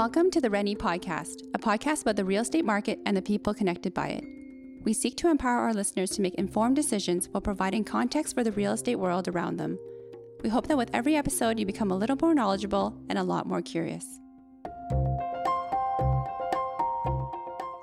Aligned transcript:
Welcome 0.00 0.30
to 0.30 0.40
the 0.40 0.48
Rennie 0.48 0.74
Podcast, 0.74 1.42
a 1.52 1.58
podcast 1.58 2.00
about 2.00 2.16
the 2.16 2.24
real 2.24 2.40
estate 2.40 2.64
market 2.64 3.00
and 3.04 3.14
the 3.14 3.20
people 3.20 3.52
connected 3.52 3.92
by 3.92 4.08
it. 4.08 4.24
We 4.82 4.94
seek 4.94 5.14
to 5.18 5.28
empower 5.28 5.58
our 5.58 5.74
listeners 5.74 6.08
to 6.12 6.22
make 6.22 6.34
informed 6.36 6.76
decisions 6.76 7.28
while 7.30 7.42
providing 7.42 7.84
context 7.84 8.34
for 8.34 8.42
the 8.42 8.52
real 8.52 8.72
estate 8.72 8.96
world 8.96 9.28
around 9.28 9.58
them. 9.58 9.78
We 10.42 10.48
hope 10.48 10.68
that 10.68 10.78
with 10.78 10.88
every 10.94 11.16
episode, 11.16 11.58
you 11.58 11.66
become 11.66 11.90
a 11.90 11.96
little 11.98 12.16
more 12.18 12.34
knowledgeable 12.34 12.96
and 13.10 13.18
a 13.18 13.22
lot 13.22 13.46
more 13.46 13.60
curious. 13.60 14.06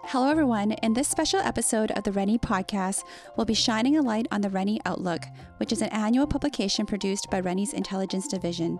Hello, 0.05 0.27
everyone. 0.27 0.71
In 0.71 0.95
this 0.95 1.07
special 1.07 1.41
episode 1.41 1.91
of 1.91 2.03
the 2.03 2.11
Rennie 2.11 2.39
podcast, 2.39 3.03
we'll 3.35 3.45
be 3.45 3.53
shining 3.53 3.95
a 3.95 4.01
light 4.01 4.25
on 4.31 4.41
the 4.41 4.49
Rennie 4.49 4.81
Outlook, 4.85 5.21
which 5.57 5.71
is 5.71 5.83
an 5.83 5.89
annual 5.89 6.25
publication 6.25 6.87
produced 6.87 7.29
by 7.29 7.41
Rennie's 7.41 7.73
Intelligence 7.73 8.27
Division. 8.27 8.79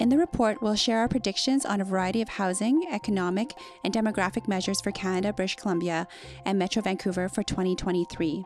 In 0.00 0.08
the 0.08 0.18
report, 0.18 0.60
we'll 0.60 0.74
share 0.74 0.98
our 0.98 1.08
predictions 1.08 1.64
on 1.64 1.80
a 1.80 1.84
variety 1.84 2.20
of 2.20 2.28
housing, 2.28 2.84
economic, 2.90 3.54
and 3.84 3.94
demographic 3.94 4.48
measures 4.48 4.80
for 4.80 4.90
Canada, 4.90 5.32
British 5.32 5.54
Columbia, 5.54 6.08
and 6.44 6.58
Metro 6.58 6.82
Vancouver 6.82 7.28
for 7.28 7.44
2023. 7.44 8.44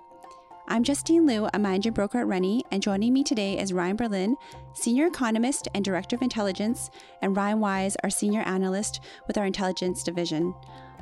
I'm 0.69 0.85
Justine 0.85 1.27
Loo, 1.27 1.49
a 1.55 1.59
managing 1.59 1.95
broker 1.95 2.19
at 2.21 2.27
Rennie, 2.27 2.65
and 2.71 2.83
joining 2.83 3.15
me 3.15 3.25
today 3.25 3.59
is 3.59 3.73
Ryan 3.73 3.97
Berlin, 3.97 4.37
Senior 4.75 5.07
Economist 5.07 5.69
and 5.75 5.83
Director 5.83 6.17
of 6.17 6.23
Intelligence, 6.23 6.91
and 7.23 7.35
Ryan 7.35 7.61
Wyse, 7.61 7.97
our 8.05 8.11
Senior 8.11 8.43
Analyst 8.43 9.01
with 9.27 9.39
our 9.39 9.47
Intelligence 9.47 10.03
Division. 10.03 10.55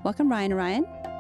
Welcome, 0.04 0.30
Ryan 0.30 0.54
Ryan. 0.54 1.15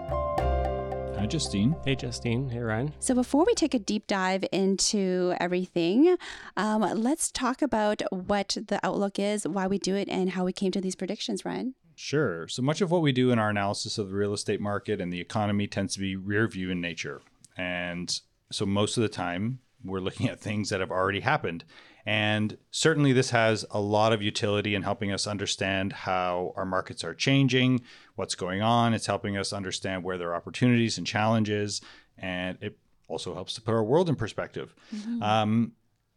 Hi, 1.18 1.24
Justine. 1.24 1.74
Hey, 1.82 1.96
Justine. 1.96 2.50
Hey, 2.50 2.58
Ryan. 2.58 2.92
So, 2.98 3.14
before 3.14 3.46
we 3.46 3.54
take 3.54 3.72
a 3.72 3.78
deep 3.78 4.06
dive 4.06 4.44
into 4.52 5.34
everything, 5.40 6.18
um, 6.58 6.82
let's 6.82 7.32
talk 7.32 7.62
about 7.62 8.02
what 8.10 8.58
the 8.68 8.78
outlook 8.84 9.18
is, 9.18 9.48
why 9.48 9.66
we 9.66 9.78
do 9.78 9.94
it, 9.94 10.10
and 10.10 10.30
how 10.30 10.44
we 10.44 10.52
came 10.52 10.72
to 10.72 10.80
these 10.80 10.94
predictions, 10.94 11.42
Ryan. 11.42 11.74
Sure. 11.94 12.46
So, 12.48 12.60
much 12.60 12.82
of 12.82 12.90
what 12.90 13.00
we 13.00 13.12
do 13.12 13.30
in 13.30 13.38
our 13.38 13.48
analysis 13.48 13.96
of 13.96 14.10
the 14.10 14.14
real 14.14 14.34
estate 14.34 14.60
market 14.60 15.00
and 15.00 15.10
the 15.10 15.20
economy 15.20 15.66
tends 15.66 15.94
to 15.94 16.00
be 16.00 16.16
rear 16.16 16.46
view 16.46 16.70
in 16.70 16.82
nature. 16.82 17.22
And 17.56 18.20
so, 18.52 18.66
most 18.66 18.98
of 18.98 19.02
the 19.02 19.08
time, 19.08 19.60
we're 19.82 20.00
looking 20.00 20.28
at 20.28 20.38
things 20.38 20.68
that 20.68 20.80
have 20.80 20.90
already 20.90 21.20
happened. 21.20 21.64
And 22.06 22.56
certainly, 22.70 23.12
this 23.12 23.30
has 23.30 23.66
a 23.72 23.80
lot 23.80 24.12
of 24.12 24.22
utility 24.22 24.76
in 24.76 24.82
helping 24.82 25.10
us 25.10 25.26
understand 25.26 25.92
how 25.92 26.52
our 26.56 26.64
markets 26.64 27.02
are 27.02 27.14
changing, 27.14 27.82
what's 28.14 28.36
going 28.36 28.62
on. 28.62 28.94
It's 28.94 29.06
helping 29.06 29.36
us 29.36 29.52
understand 29.52 30.04
where 30.04 30.16
there 30.16 30.30
are 30.30 30.36
opportunities 30.36 30.98
and 30.98 31.06
challenges. 31.06 31.80
And 32.16 32.58
it 32.60 32.78
also 33.08 33.34
helps 33.34 33.54
to 33.54 33.60
put 33.60 33.74
our 33.74 33.82
world 33.82 34.08
in 34.08 34.14
perspective. 34.14 34.72
Mm-hmm. 34.94 35.22
Um, 35.22 35.72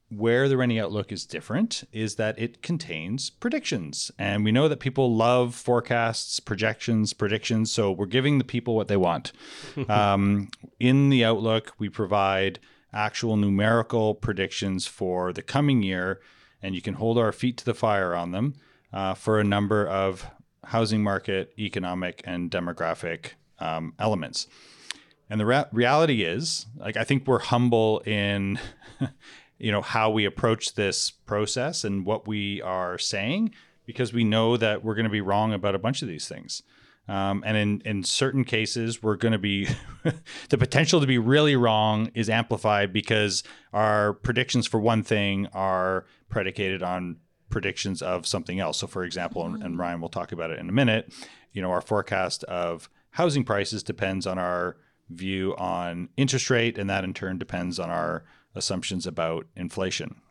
where 0.09 0.49
the 0.49 0.57
Rennie 0.57 0.79
Outlook 0.79 1.11
is 1.11 1.25
different 1.25 1.83
is 1.91 2.15
that 2.15 2.37
it 2.39 2.63
contains 2.63 3.29
predictions. 3.29 4.11
And 4.17 4.43
we 4.43 4.51
know 4.51 4.67
that 4.67 4.79
people 4.79 5.15
love 5.15 5.53
forecasts, 5.53 6.39
projections, 6.39 7.13
predictions. 7.13 7.71
So 7.71 7.91
we're 7.91 8.07
giving 8.07 8.39
the 8.39 8.43
people 8.43 8.75
what 8.75 8.87
they 8.87 8.97
want. 8.97 9.31
um, 9.89 10.49
in 10.79 11.09
the 11.09 11.23
Outlook, 11.23 11.73
we 11.77 11.89
provide 11.89 12.59
actual 12.93 13.37
numerical 13.37 14.15
predictions 14.15 14.87
for 14.87 15.31
the 15.33 15.41
coming 15.41 15.83
year, 15.83 16.19
and 16.61 16.75
you 16.75 16.81
can 16.81 16.95
hold 16.95 17.17
our 17.17 17.31
feet 17.31 17.57
to 17.57 17.65
the 17.65 17.73
fire 17.73 18.15
on 18.15 18.31
them 18.31 18.55
uh, 18.91 19.13
for 19.13 19.39
a 19.39 19.43
number 19.43 19.87
of 19.87 20.25
housing 20.65 21.03
market, 21.03 21.53
economic, 21.57 22.21
and 22.25 22.51
demographic 22.51 23.31
um, 23.59 23.93
elements. 23.99 24.47
And 25.29 25.39
the 25.39 25.45
re- 25.45 25.65
reality 25.71 26.23
is, 26.23 26.65
like, 26.77 26.97
I 26.97 27.03
think 27.03 27.27
we're 27.27 27.39
humble 27.39 27.99
in, 27.99 28.59
you 29.59 29.71
know, 29.71 29.81
how 29.81 30.09
we 30.09 30.25
approach 30.25 30.73
this 30.73 31.11
process 31.11 31.83
and 31.83 32.05
what 32.05 32.27
we 32.27 32.61
are 32.61 32.97
saying, 32.97 33.53
because 33.85 34.11
we 34.11 34.23
know 34.23 34.57
that 34.57 34.83
we're 34.83 34.95
going 34.95 35.05
to 35.05 35.11
be 35.11 35.21
wrong 35.21 35.53
about 35.53 35.75
a 35.75 35.79
bunch 35.79 36.01
of 36.01 36.07
these 36.07 36.27
things. 36.27 36.63
Um, 37.09 37.43
and 37.43 37.57
in, 37.57 37.81
in 37.85 38.03
certain 38.03 38.43
cases, 38.43 39.01
we're 39.01 39.15
going 39.15 39.31
to 39.31 39.39
be 39.39 39.67
the 40.49 40.57
potential 40.59 41.01
to 41.01 41.07
be 41.07 41.17
really 41.17 41.55
wrong 41.55 42.11
is 42.13 42.29
amplified 42.29 42.93
because 42.93 43.41
our 43.73 44.13
predictions 44.13 44.67
for 44.67 44.79
one 44.79 45.01
thing 45.01 45.47
are 45.47 46.05
predicated 46.29 46.83
on 46.83 47.17
predictions 47.49 48.03
of 48.03 48.27
something 48.27 48.59
else. 48.59 48.77
So, 48.77 48.85
for 48.85 49.03
example, 49.03 49.43
mm-hmm. 49.43 49.55
and, 49.55 49.63
and 49.63 49.79
Ryan 49.79 50.01
will 50.01 50.09
talk 50.09 50.31
about 50.31 50.51
it 50.51 50.59
in 50.59 50.69
a 50.69 50.71
minute, 50.71 51.11
you 51.51 51.63
know, 51.63 51.71
our 51.71 51.81
forecast 51.81 52.43
of 52.43 52.91
housing 53.09 53.43
prices 53.43 53.81
depends 53.81 54.27
on 54.27 54.37
our 54.37 54.77
view 55.09 55.55
on 55.57 56.09
interest 56.15 56.51
rate, 56.51 56.77
and 56.77 56.87
that 56.91 57.03
in 57.03 57.15
turn 57.15 57.39
depends 57.39 57.79
on 57.79 57.89
our 57.89 58.23
assumptions 58.53 59.07
about 59.07 59.47
inflation. 59.55 60.21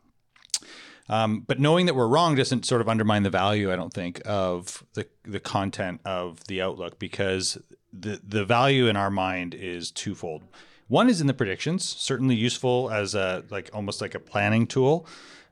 Um, 1.08 1.40
but 1.40 1.58
knowing 1.58 1.86
that 1.86 1.94
we're 1.94 2.08
wrong 2.08 2.34
doesn't 2.34 2.66
sort 2.66 2.80
of 2.80 2.88
undermine 2.88 3.22
the 3.22 3.30
value, 3.30 3.72
I 3.72 3.76
don't 3.76 3.92
think, 3.92 4.20
of 4.24 4.84
the 4.94 5.06
the 5.24 5.40
content 5.40 6.00
of 6.04 6.44
the 6.46 6.60
outlook 6.60 6.98
because 6.98 7.58
the 7.92 8.20
the 8.26 8.44
value 8.44 8.86
in 8.86 8.96
our 8.96 9.10
mind 9.10 9.54
is 9.54 9.90
twofold. 9.90 10.44
One 10.88 11.08
is 11.08 11.20
in 11.20 11.26
the 11.26 11.34
predictions, 11.34 11.84
certainly 11.84 12.34
useful 12.34 12.90
as 12.90 13.14
a 13.14 13.44
like 13.50 13.70
almost 13.72 14.00
like 14.00 14.14
a 14.14 14.20
planning 14.20 14.66
tool. 14.66 15.06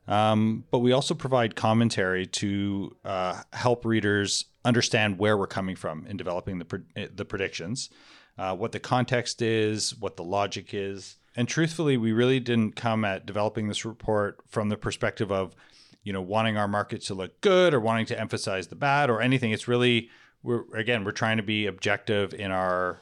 Um, 0.09 0.65
but 0.71 0.79
we 0.79 0.93
also 0.93 1.15
provide 1.15 1.57
commentary 1.57 2.27
to 2.27 2.97
uh, 3.05 3.43
help 3.53 3.85
readers 3.85 4.45
understand 4.65 5.19
where 5.19 5.37
we're 5.37 5.49
coming 5.49 5.75
from 5.75 6.07
in 6.07 6.17
developing 6.17 6.59
the 6.59 6.83
eh, 6.97 7.09
the 7.15 7.25
predictions, 7.25 7.91
uh, 8.39 8.55
what 8.55 8.73
the 8.73 8.81
context 8.81 9.43
is, 9.43 9.97
what 9.99 10.17
the 10.17 10.25
logic 10.25 10.75
is, 10.75 11.17
and 11.37 11.47
truthfully, 11.47 11.99
we 11.99 12.13
really 12.13 12.41
didn't 12.41 12.77
come 12.77 13.05
at 13.05 13.27
developing 13.27 13.69
this 13.69 13.85
report 13.85 14.39
from 14.49 14.71
the 14.71 14.77
perspective 14.77 15.31
of, 15.31 15.55
you 16.03 16.13
know, 16.13 16.23
wanting 16.23 16.57
our 16.57 16.67
market 16.67 17.03
to 17.03 17.15
look 17.15 17.41
good 17.43 17.75
or 17.75 17.81
wanting 17.81 18.07
to 18.07 18.19
emphasize 18.19 18.69
the 18.69 18.77
bad 18.77 19.11
or 19.11 19.21
anything. 19.21 19.53
It's 19.53 19.69
really 19.69 20.09
we're 20.43 20.65
again 20.75 21.05
we're 21.05 21.13
trying 21.13 21.37
to 21.37 21.43
be 21.43 21.67
objective 21.67 22.33
in 22.33 22.51
our 22.51 23.01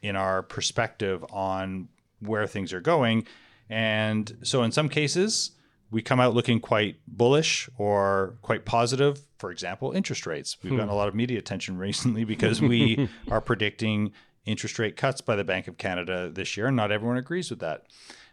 in 0.00 0.16
our 0.16 0.42
perspective 0.42 1.24
on 1.30 1.88
where 2.18 2.46
things 2.46 2.72
are 2.72 2.80
going, 2.80 3.26
and 3.70 4.38
so 4.42 4.64
in 4.64 4.72
some 4.72 4.88
cases 4.88 5.52
we 5.92 6.02
come 6.02 6.18
out 6.18 6.34
looking 6.34 6.58
quite 6.58 6.96
bullish 7.06 7.68
or 7.76 8.34
quite 8.42 8.64
positive. 8.64 9.20
For 9.36 9.52
example, 9.52 9.92
interest 9.92 10.26
rates. 10.26 10.56
We've 10.62 10.70
hmm. 10.70 10.78
gotten 10.78 10.90
a 10.90 10.96
lot 10.96 11.08
of 11.08 11.14
media 11.14 11.38
attention 11.38 11.76
recently 11.88 12.24
because 12.24 12.60
we 12.60 13.08
are 13.30 13.40
predicting 13.40 14.12
interest 14.44 14.78
rate 14.78 14.96
cuts 14.96 15.20
by 15.20 15.36
the 15.36 15.44
Bank 15.44 15.68
of 15.68 15.78
Canada 15.78 16.30
this 16.32 16.56
year, 16.56 16.66
and 16.66 16.76
not 16.76 16.92
everyone 16.92 17.16
agrees 17.16 17.50
with 17.50 17.60
that. 17.60 17.86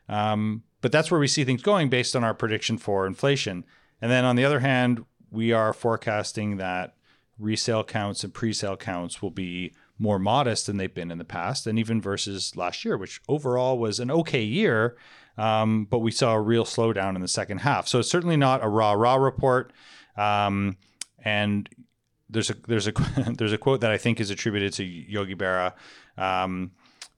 Um, 0.08 0.64
but 0.82 0.92
that's 0.92 1.12
where 1.12 1.20
we 1.20 1.28
see 1.28 1.44
things 1.44 1.62
going 1.62 1.90
based 1.90 2.16
on 2.16 2.24
our 2.24 2.34
prediction 2.34 2.78
for 2.78 3.06
inflation. 3.06 3.66
And 4.02 4.10
then 4.12 4.26
on 4.26 4.36
the 4.36 4.46
other 4.46 4.62
hand, 4.62 5.06
we 5.30 5.52
are 5.52 5.74
forecasting 5.74 6.58
that 6.58 6.96
resale 7.38 7.84
counts 7.84 8.24
and 8.24 8.34
pre-sale 8.34 8.78
counts 8.78 9.22
will 9.22 9.32
be 9.32 9.74
more 10.00 10.20
modest 10.20 10.66
than 10.66 10.78
they've 10.78 10.94
been 10.94 11.12
in 11.12 11.18
the 11.18 11.26
past, 11.26 11.68
and 11.68 11.78
even 11.78 12.02
versus 12.02 12.56
last 12.56 12.86
year, 12.86 12.98
which 12.98 13.22
overall 13.28 13.78
was 13.78 14.00
an 14.00 14.10
okay 14.10 14.42
year, 14.42 14.98
um, 15.38 15.86
but 15.86 16.00
we 16.00 16.12
saw 16.12 16.34
a 16.34 16.42
real 16.42 16.64
slowdown 16.64 17.16
in 17.16 17.22
the 17.22 17.28
second 17.28 17.60
half. 17.60 17.88
So 17.88 18.00
it's 18.00 18.10
certainly 18.10 18.38
not 18.38 18.64
a 18.64 18.70
raw 18.70 18.94
raw 18.94 19.16
report. 19.16 19.74
Um, 20.16 20.78
and 21.24 21.70
there's 22.30 22.50
a 22.50 22.56
there's 22.68 22.88
a 22.88 22.92
there's 23.38 23.54
a 23.54 23.58
quote 23.58 23.82
that 23.82 23.92
I 23.92 23.98
think 23.98 24.20
is 24.20 24.30
attributed 24.30 24.74
to 24.74 24.84
Yogi 24.84 25.36
Berra, 25.36 25.74
um, 26.18 26.72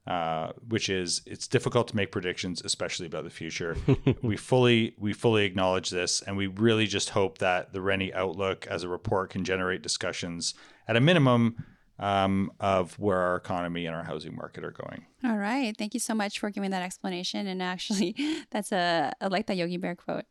uh, 0.08 0.52
which 0.68 0.90
is 0.90 1.22
it's 1.26 1.48
difficult 1.48 1.88
to 1.90 1.96
make 1.96 2.12
predictions, 2.12 2.62
especially 2.64 3.06
about 3.06 3.24
the 3.24 3.30
future. 3.30 3.76
we 4.22 4.38
fully 4.38 4.96
we 4.98 5.14
fully 5.14 5.46
acknowledge 5.46 5.90
this, 5.90 6.22
and 6.22 6.38
we 6.38 6.48
really 6.48 6.88
just 6.88 7.10
hope 7.10 7.38
that 7.40 7.74
the 7.74 7.82
Rennie 7.82 8.14
Outlook 8.14 8.68
as 8.68 8.84
a 8.84 8.88
report 8.88 9.32
can 9.32 9.44
generate 9.44 9.82
discussions 9.82 10.54
at 10.88 10.96
a 10.96 11.02
minimum 11.02 11.64
um, 12.00 12.52
of 12.60 12.98
where 12.98 13.20
our 13.20 13.36
economy 13.36 13.86
and 13.86 13.96
our 13.96 14.04
housing 14.04 14.36
market 14.36 14.64
are 14.66 14.72
going. 14.72 15.06
All 15.24 15.38
right. 15.38 15.76
Thank 15.78 15.94
you 15.94 16.00
so 16.00 16.16
much 16.16 16.40
for 16.40 16.50
giving 16.50 16.72
that 16.72 16.82
explanation. 16.82 17.46
And 17.46 17.62
actually, 17.62 18.16
that's 18.50 18.72
a 18.72 19.14
I 19.22 19.28
like 19.28 19.48
that 19.48 19.58
Yogi 19.58 19.78
Bear 19.78 19.96
quote. 19.96 20.26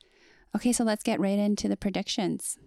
Okay, 0.55 0.73
so 0.73 0.83
let's 0.83 1.05
get 1.05 1.21
right 1.21 1.39
into 1.39 1.69
the 1.69 1.77
predictions. 1.77 2.59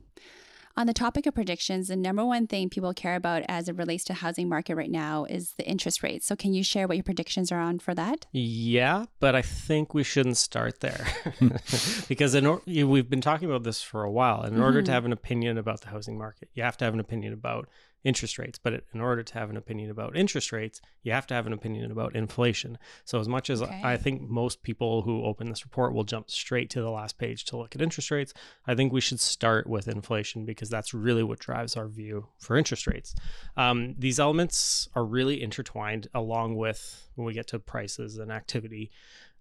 On 0.75 0.87
the 0.87 0.93
topic 0.93 1.27
of 1.27 1.35
predictions, 1.35 1.89
the 1.89 1.95
number 1.95 2.25
one 2.25 2.47
thing 2.47 2.67
people 2.67 2.95
care 2.95 3.15
about 3.15 3.43
as 3.47 3.69
it 3.69 3.75
relates 3.75 4.03
to 4.05 4.13
housing 4.15 4.49
market 4.49 4.75
right 4.75 4.89
now 4.89 5.25
is 5.25 5.51
the 5.51 5.67
interest 5.67 6.01
rate. 6.01 6.23
So 6.23 6.35
can 6.35 6.55
you 6.55 6.63
share 6.63 6.87
what 6.87 6.97
your 6.97 7.03
predictions 7.03 7.51
are 7.51 7.59
on 7.59 7.77
for 7.77 7.93
that? 7.93 8.25
Yeah, 8.31 9.05
but 9.19 9.35
I 9.35 9.43
think 9.43 9.93
we 9.93 10.03
shouldn't 10.03 10.37
start 10.37 10.79
there 10.79 11.05
because 12.07 12.33
in 12.33 12.47
or- 12.47 12.63
we've 12.65 13.09
been 13.09 13.21
talking 13.21 13.47
about 13.47 13.63
this 13.63 13.83
for 13.83 14.03
a 14.03 14.11
while. 14.11 14.43
In 14.43 14.53
mm-hmm. 14.53 14.63
order 14.63 14.81
to 14.81 14.85
mm-hmm. 14.85 14.93
have 14.93 15.05
an 15.05 15.13
opinion 15.13 15.59
about 15.59 15.81
the 15.81 15.89
housing 15.89 16.17
market, 16.17 16.49
you 16.55 16.63
have 16.63 16.77
to 16.77 16.85
have 16.85 16.95
an 16.95 16.99
opinion 16.99 17.33
about 17.33 17.69
interest 18.03 18.37
rates. 18.37 18.59
But 18.61 18.83
in 18.93 19.01
order 19.01 19.23
to 19.23 19.33
have 19.33 19.49
an 19.49 19.57
opinion 19.57 19.89
about 19.89 20.15
interest 20.15 20.51
rates, 20.51 20.81
you 21.01 21.11
have 21.11 21.27
to 21.27 21.33
have 21.33 21.47
an 21.47 21.53
opinion 21.53 21.91
about 21.91 22.15
inflation. 22.15 22.77
So, 23.05 23.19
as 23.19 23.27
much 23.27 23.49
as 23.49 23.61
okay. 23.61 23.81
I 23.83 23.97
think 23.97 24.21
most 24.21 24.63
people 24.63 25.03
who 25.03 25.23
open 25.23 25.49
this 25.49 25.63
report 25.63 25.93
will 25.93 26.03
jump 26.03 26.29
straight 26.29 26.69
to 26.71 26.81
the 26.81 26.89
last 26.89 27.17
page 27.17 27.45
to 27.45 27.57
look 27.57 27.75
at 27.75 27.81
interest 27.81 28.11
rates, 28.11 28.33
I 28.67 28.75
think 28.75 28.91
we 28.91 29.01
should 29.01 29.19
start 29.19 29.67
with 29.67 29.87
inflation 29.87 30.45
because 30.45 30.69
that's 30.69 30.93
really 30.93 31.23
what 31.23 31.39
drives 31.39 31.75
our 31.77 31.87
view 31.87 32.27
for 32.37 32.57
interest 32.57 32.87
rates. 32.87 33.15
Um, 33.57 33.95
these 33.97 34.19
elements 34.19 34.87
are 34.95 35.05
really 35.05 35.41
intertwined 35.41 36.07
along 36.13 36.55
with 36.55 37.09
when 37.15 37.25
we 37.25 37.33
get 37.33 37.47
to 37.47 37.59
prices 37.59 38.17
and 38.17 38.31
activity. 38.31 38.91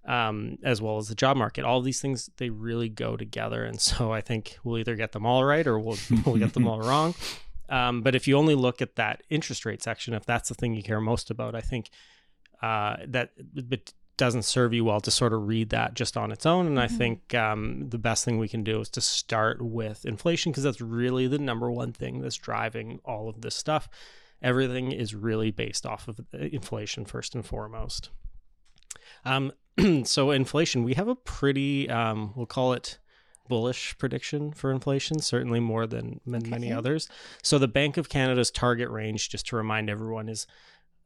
Um, 0.05 0.59
as 0.65 0.83
well 0.83 0.99
as 0.99 1.07
the 1.07 1.15
job 1.15 1.37
market. 1.37 1.65
All 1.65 1.81
these 1.81 2.01
things 2.01 2.29
they 2.39 2.51
really 2.51 2.89
go 2.89 3.17
together, 3.17 3.63
and 3.63 3.81
so 3.81 4.11
I 4.11 4.21
think 4.21 4.59
we'll 4.65 4.79
either 4.79 4.97
get 4.97 5.13
them 5.13 5.25
all 5.25 5.45
right 5.45 5.65
or 5.65 5.79
we'll 5.79 5.97
we'll 6.27 6.39
get 6.39 6.55
them 6.55 6.67
all 6.67 6.81
wrong. 6.89 7.15
Um, 7.73 8.03
but 8.03 8.15
if 8.15 8.29
you 8.29 8.37
only 8.37 8.55
look 8.55 8.83
at 8.83 8.97
that 8.97 9.23
interest 9.31 9.65
rate 9.65 9.83
section, 9.83 10.13
if 10.13 10.27
that's 10.27 10.51
the 10.51 10.55
thing 10.55 10.75
you 10.75 10.83
care 10.83 11.01
most 11.01 11.31
about, 11.31 11.55
I 11.55 11.63
think 11.63 11.89
uh, 12.61 12.97
that 13.09 13.31
it 13.57 13.95
doesn't 14.19 14.43
serve 14.43 14.75
you 14.75 14.85
well 14.85 15.01
to 15.01 15.11
sort 15.11 15.33
of 15.33 15.49
read 15.49 15.71
that 15.71 15.95
just 15.95 16.19
on 16.19 16.31
its 16.31 16.45
own. 16.45 16.67
And 16.67 16.77
mm-hmm. 16.77 16.95
I 16.95 16.99
think 16.99 17.35
um, 17.35 17.89
the 17.89 17.97
best 17.97 18.27
thing 18.27 18.39
we 18.39 18.47
can 18.47 18.63
do 18.63 18.83
is 18.83 18.91
to 18.91 19.01
start 19.01 19.63
with 19.63 20.05
inflation 20.05 20.53
because 20.53 20.65
that's 20.65 20.83
really 20.83 21.27
the 21.27 21.39
number 21.39 21.73
one 21.73 21.95
thing 21.95 22.21
that's 22.21 22.37
driving 22.37 23.01
all 23.07 23.31
of 23.31 23.41
this 23.41 23.57
stuff. 23.57 23.89
Everything 24.43 24.93
is 24.93 25.15
really 25.15 25.51
based 25.51 25.87
off 25.87 26.09
of 26.09 26.21
inflation 26.35 27.07
first 27.07 27.35
and 27.35 27.47
foremost. 27.47 28.11
Um, 29.25 29.51
so 30.05 30.31
inflation, 30.31 30.85
we 30.85 30.93
have 30.93 31.09
a 31.09 31.15
pretty, 31.15 31.89
um, 31.89 32.35
we'll 32.37 32.45
call 32.45 32.75
it 32.75 32.99
bullish 33.49 33.97
prediction 33.99 34.53
for 34.53 34.71
inflation, 34.71 35.21
certainly 35.21 35.61
more 35.61 35.87
than, 35.87 36.21
okay. 36.29 36.49
many 36.49 36.73
others. 36.73 37.09
So 37.43 37.59
the 37.59 37.69
Bank 37.69 37.97
of 37.97 38.09
Canada's 38.09 38.51
target 38.51 38.89
range, 38.91 39.29
just 39.29 39.47
to 39.49 39.57
remind 39.57 39.91
everyone, 39.91 40.29
is 40.29 40.47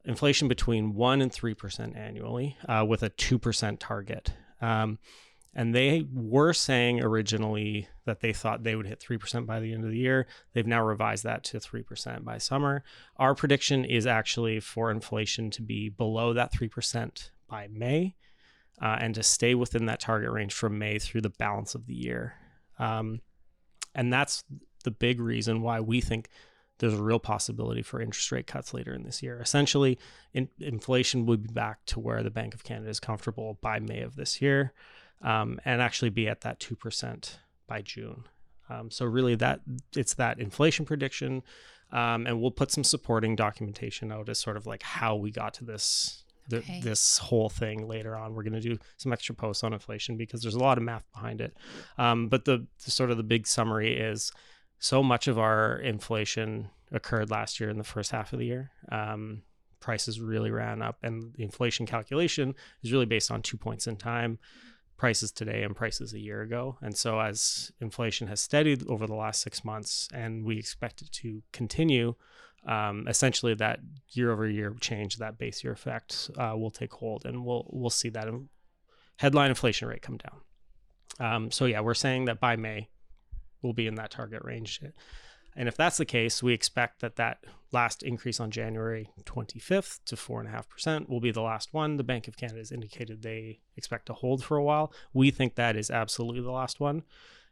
inflation 0.05 0.47
between 0.47 0.93
1 0.93 1.21
and 1.21 1.31
3% 1.31 1.97
annually 1.97 2.57
uh, 2.67 2.85
with 2.87 3.03
a 3.03 3.09
2% 3.09 3.77
target. 3.79 4.33
Um, 4.61 4.99
and 5.53 5.73
they 5.73 6.05
were 6.13 6.53
saying 6.53 7.01
originally 7.01 7.87
that 8.05 8.19
they 8.19 8.31
thought 8.31 8.63
they 8.63 8.75
would 8.75 8.85
hit 8.85 8.99
3% 8.99 9.45
by 9.45 9.59
the 9.59 9.73
end 9.73 9.83
of 9.83 9.89
the 9.89 9.97
year. 9.97 10.27
They've 10.53 10.67
now 10.67 10.83
revised 10.83 11.23
that 11.23 11.43
to 11.45 11.57
3% 11.57 12.23
by 12.23 12.37
summer. 12.37 12.83
Our 13.17 13.33
prediction 13.33 13.83
is 13.83 14.05
actually 14.05 14.59
for 14.59 14.91
inflation 14.91 15.49
to 15.51 15.63
be 15.63 15.89
below 15.89 16.33
that 16.33 16.53
3% 16.53 17.31
by 17.49 17.67
May 17.71 18.15
uh, 18.81 18.97
and 18.99 19.15
to 19.15 19.23
stay 19.23 19.55
within 19.55 19.85
that 19.85 19.99
target 19.99 20.31
range 20.31 20.53
from 20.53 20.77
May 20.77 20.99
through 20.99 21.21
the 21.21 21.29
balance 21.29 21.75
of 21.75 21.85
the 21.85 21.95
year. 21.95 22.35
Um, 22.79 23.21
and 23.95 24.13
that's 24.13 24.43
the 24.83 24.91
big 24.91 25.19
reason 25.19 25.61
why 25.61 25.79
we 25.79 26.01
think 26.01 26.29
there's 26.79 26.93
a 26.93 27.01
real 27.01 27.19
possibility 27.19 27.81
for 27.81 27.99
interest 27.99 28.31
rate 28.31 28.47
cuts 28.47 28.73
later 28.73 28.93
in 28.93 29.03
this 29.03 29.23
year. 29.23 29.41
Essentially, 29.41 29.97
in, 30.33 30.49
inflation 30.59 31.25
would 31.25 31.41
be 31.41 31.53
back 31.53 31.83
to 31.87 31.99
where 31.99 32.21
the 32.21 32.29
Bank 32.29 32.53
of 32.53 32.63
Canada 32.63 32.89
is 32.89 32.99
comfortable 32.99 33.57
by 33.61 33.79
May 33.79 34.01
of 34.01 34.15
this 34.15 34.41
year, 34.41 34.73
um, 35.23 35.59
and 35.65 35.81
actually 35.81 36.11
be 36.11 36.27
at 36.27 36.41
that 36.41 36.59
two 36.59 36.75
percent 36.75 37.39
by 37.65 37.81
June. 37.81 38.25
Um, 38.69 38.91
so 38.91 39.05
really, 39.05 39.35
that 39.35 39.61
it's 39.95 40.13
that 40.15 40.39
inflation 40.39 40.85
prediction, 40.85 41.41
um, 41.91 42.27
and 42.27 42.39
we'll 42.39 42.51
put 42.51 42.71
some 42.71 42.83
supporting 42.83 43.35
documentation 43.35 44.11
out 44.11 44.29
as 44.29 44.39
sort 44.39 44.57
of 44.57 44.67
like 44.67 44.83
how 44.83 45.15
we 45.15 45.31
got 45.31 45.55
to 45.55 45.65
this 45.65 46.23
the, 46.47 46.57
okay. 46.57 46.81
this 46.81 47.17
whole 47.17 47.49
thing 47.49 47.87
later 47.87 48.15
on. 48.15 48.33
We're 48.33 48.43
going 48.43 48.53
to 48.53 48.59
do 48.59 48.77
some 48.97 49.13
extra 49.13 49.35
posts 49.35 49.63
on 49.63 49.73
inflation 49.73 50.17
because 50.17 50.41
there's 50.41 50.55
a 50.55 50.59
lot 50.59 50.77
of 50.77 50.83
math 50.83 51.03
behind 51.13 51.41
it. 51.41 51.55
Um, 51.97 52.27
but 52.27 52.45
the, 52.45 52.67
the, 52.83 52.91
sort 52.91 53.11
of 53.11 53.17
the 53.17 53.23
big 53.23 53.47
summary 53.47 53.97
is 53.97 54.31
so 54.79 55.03
much 55.03 55.27
of 55.27 55.37
our 55.37 55.77
inflation 55.77 56.69
occurred 56.91 57.29
last 57.29 57.59
year 57.59 57.69
in 57.69 57.77
the 57.77 57.83
first 57.83 58.11
half 58.11 58.33
of 58.33 58.39
the 58.39 58.45
year. 58.45 58.71
Um, 58.91 59.43
prices 59.79 60.19
really 60.19 60.51
ran 60.51 60.81
up, 60.81 60.97
and 61.03 61.33
the 61.35 61.43
inflation 61.43 61.85
calculation 61.85 62.55
is 62.83 62.91
really 62.91 63.05
based 63.05 63.31
on 63.31 63.41
two 63.41 63.57
points 63.57 63.87
in 63.87 63.95
time 63.95 64.39
prices 64.97 65.31
today 65.31 65.61
and 65.63 65.75
prices 65.75 66.13
a 66.13 66.19
year 66.19 66.41
ago. 66.41 66.77
And 66.81 66.97
so, 66.97 67.19
as 67.19 67.71
inflation 67.79 68.27
has 68.27 68.41
steadied 68.41 68.87
over 68.87 69.07
the 69.07 69.15
last 69.15 69.41
six 69.41 69.63
months, 69.63 70.09
and 70.13 70.43
we 70.43 70.57
expect 70.57 71.01
it 71.01 71.11
to 71.13 71.43
continue, 71.53 72.15
um, 72.65 73.07
essentially 73.07 73.53
that 73.55 73.79
year 74.09 74.31
over 74.31 74.47
year 74.47 74.75
change, 74.79 75.17
that 75.17 75.37
base 75.37 75.63
year 75.63 75.73
effect, 75.73 76.29
uh, 76.37 76.53
will 76.55 76.71
take 76.71 76.93
hold, 76.93 77.25
and 77.25 77.45
we'll 77.45 77.67
we'll 77.71 77.89
see 77.89 78.09
that 78.09 78.27
headline 79.17 79.49
inflation 79.49 79.87
rate 79.87 80.01
come 80.01 80.17
down. 80.17 80.41
Um, 81.19 81.51
so 81.51 81.65
yeah, 81.65 81.81
we're 81.81 81.93
saying 81.93 82.25
that 82.25 82.39
by 82.39 82.55
May, 82.55 82.89
we'll 83.61 83.73
be 83.73 83.87
in 83.87 83.95
that 83.95 84.11
target 84.11 84.43
range. 84.43 84.81
And 85.55 85.67
if 85.67 85.75
that's 85.75 85.97
the 85.97 86.05
case, 86.05 86.43
we 86.43 86.53
expect 86.53 87.01
that 87.01 87.15
that 87.15 87.43
last 87.71 88.03
increase 88.03 88.39
on 88.39 88.51
January 88.51 89.09
25th 89.23 89.99
to 90.05 90.15
4.5% 90.15 91.09
will 91.09 91.19
be 91.19 91.31
the 91.31 91.41
last 91.41 91.73
one. 91.73 91.97
The 91.97 92.03
Bank 92.03 92.27
of 92.27 92.37
Canada 92.37 92.59
has 92.59 92.71
indicated 92.71 93.23
they 93.23 93.61
expect 93.75 94.05
to 94.05 94.13
hold 94.13 94.43
for 94.43 94.57
a 94.57 94.63
while. 94.63 94.93
We 95.13 95.31
think 95.31 95.55
that 95.55 95.75
is 95.75 95.89
absolutely 95.89 96.41
the 96.41 96.51
last 96.51 96.79
one 96.79 97.03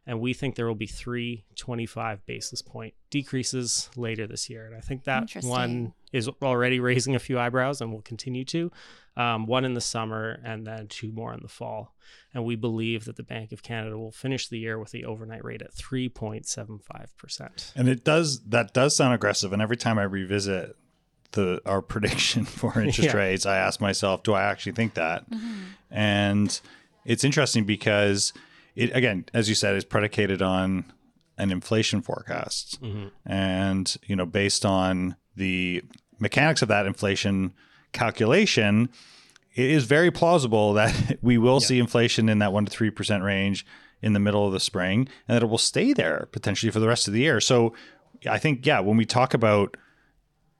and 0.06 0.20
we 0.20 0.32
think 0.32 0.54
there 0.54 0.66
will 0.66 0.74
be 0.74 0.86
three 0.86 1.44
25 1.56 2.24
basis 2.26 2.62
point 2.62 2.94
decreases 3.10 3.90
later 3.96 4.26
this 4.26 4.48
year. 4.48 4.66
And 4.66 4.76
I 4.76 4.80
think 4.80 5.04
that 5.04 5.30
one 5.42 5.94
is 6.12 6.28
already 6.40 6.78
raising 6.78 7.16
a 7.16 7.18
few 7.18 7.38
eyebrows 7.38 7.80
and 7.80 7.92
will 7.92 8.02
continue 8.02 8.44
to. 8.46 8.70
Um, 9.16 9.46
one 9.46 9.64
in 9.64 9.72
the 9.74 9.80
summer 9.80 10.40
and 10.44 10.66
then 10.66 10.88
two 10.88 11.10
more 11.10 11.32
in 11.32 11.40
the 11.40 11.48
fall. 11.48 11.94
And 12.34 12.44
we 12.44 12.54
believe 12.54 13.06
that 13.06 13.16
the 13.16 13.22
Bank 13.22 13.50
of 13.50 13.62
Canada 13.62 13.96
will 13.98 14.12
finish 14.12 14.46
the 14.46 14.58
year 14.58 14.78
with 14.78 14.90
the 14.90 15.06
overnight 15.06 15.42
rate 15.42 15.62
at 15.62 15.74
3.75%. 15.74 17.72
And 17.74 17.88
it 17.88 18.04
does, 18.04 18.40
that 18.42 18.74
does 18.74 18.94
sound 18.94 19.14
aggressive. 19.14 19.54
And 19.54 19.62
every 19.62 19.78
time 19.78 19.98
I 19.98 20.02
revisit 20.02 20.76
the 21.32 21.60
our 21.66 21.82
prediction 21.92 22.44
for 22.44 22.72
interest 22.80 23.14
yeah. 23.14 23.16
rates, 23.16 23.46
I 23.46 23.56
ask 23.56 23.80
myself, 23.80 24.22
do 24.22 24.34
I 24.34 24.42
actually 24.42 24.72
think 24.72 24.94
that? 24.94 25.28
Mm-hmm. 25.30 25.62
And 25.90 26.60
it's 27.06 27.24
interesting 27.24 27.64
because 27.64 28.32
it 28.76 28.94
again, 28.94 29.24
as 29.34 29.48
you 29.48 29.54
said, 29.54 29.74
is 29.74 29.84
predicated 29.84 30.42
on 30.42 30.92
an 31.38 31.50
inflation 31.50 32.02
forecast, 32.02 32.80
mm-hmm. 32.80 33.08
and 33.24 33.96
you 34.06 34.14
know, 34.14 34.26
based 34.26 34.64
on 34.64 35.16
the 35.34 35.82
mechanics 36.18 36.62
of 36.62 36.68
that 36.68 36.86
inflation 36.86 37.52
calculation, 37.92 38.88
it 39.54 39.70
is 39.70 39.84
very 39.84 40.10
plausible 40.10 40.74
that 40.74 41.18
we 41.22 41.38
will 41.38 41.60
yeah. 41.60 41.66
see 41.66 41.78
inflation 41.78 42.28
in 42.28 42.38
that 42.38 42.52
one 42.52 42.66
to 42.66 42.70
three 42.70 42.90
percent 42.90 43.24
range 43.24 43.66
in 44.02 44.12
the 44.12 44.20
middle 44.20 44.46
of 44.46 44.52
the 44.52 44.60
spring, 44.60 45.08
and 45.26 45.34
that 45.36 45.42
it 45.42 45.48
will 45.48 45.58
stay 45.58 45.92
there 45.92 46.28
potentially 46.30 46.70
for 46.70 46.80
the 46.80 46.88
rest 46.88 47.08
of 47.08 47.14
the 47.14 47.20
year. 47.20 47.40
So, 47.40 47.72
I 48.28 48.38
think 48.38 48.64
yeah, 48.66 48.80
when 48.80 48.96
we 48.96 49.06
talk 49.06 49.34
about 49.34 49.76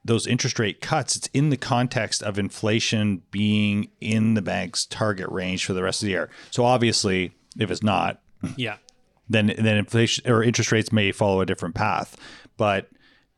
those 0.03 0.25
interest 0.25 0.57
rate 0.57 0.81
cuts, 0.81 1.15
it's 1.15 1.27
in 1.33 1.49
the 1.49 1.57
context 1.57 2.23
of 2.23 2.39
inflation 2.39 3.21
being 3.29 3.89
in 3.99 4.33
the 4.33 4.41
bank's 4.41 4.85
target 4.85 5.29
range 5.29 5.65
for 5.65 5.73
the 5.73 5.83
rest 5.83 6.01
of 6.01 6.05
the 6.05 6.11
year. 6.11 6.29
So 6.49 6.63
obviously, 6.63 7.33
if 7.59 7.71
it's 7.71 7.83
not, 7.83 8.21
yeah, 8.55 8.77
then 9.29 9.53
then 9.57 9.77
inflation 9.77 10.29
or 10.29 10.43
interest 10.43 10.71
rates 10.71 10.91
may 10.91 11.11
follow 11.11 11.41
a 11.41 11.45
different 11.45 11.75
path. 11.75 12.17
But 12.57 12.89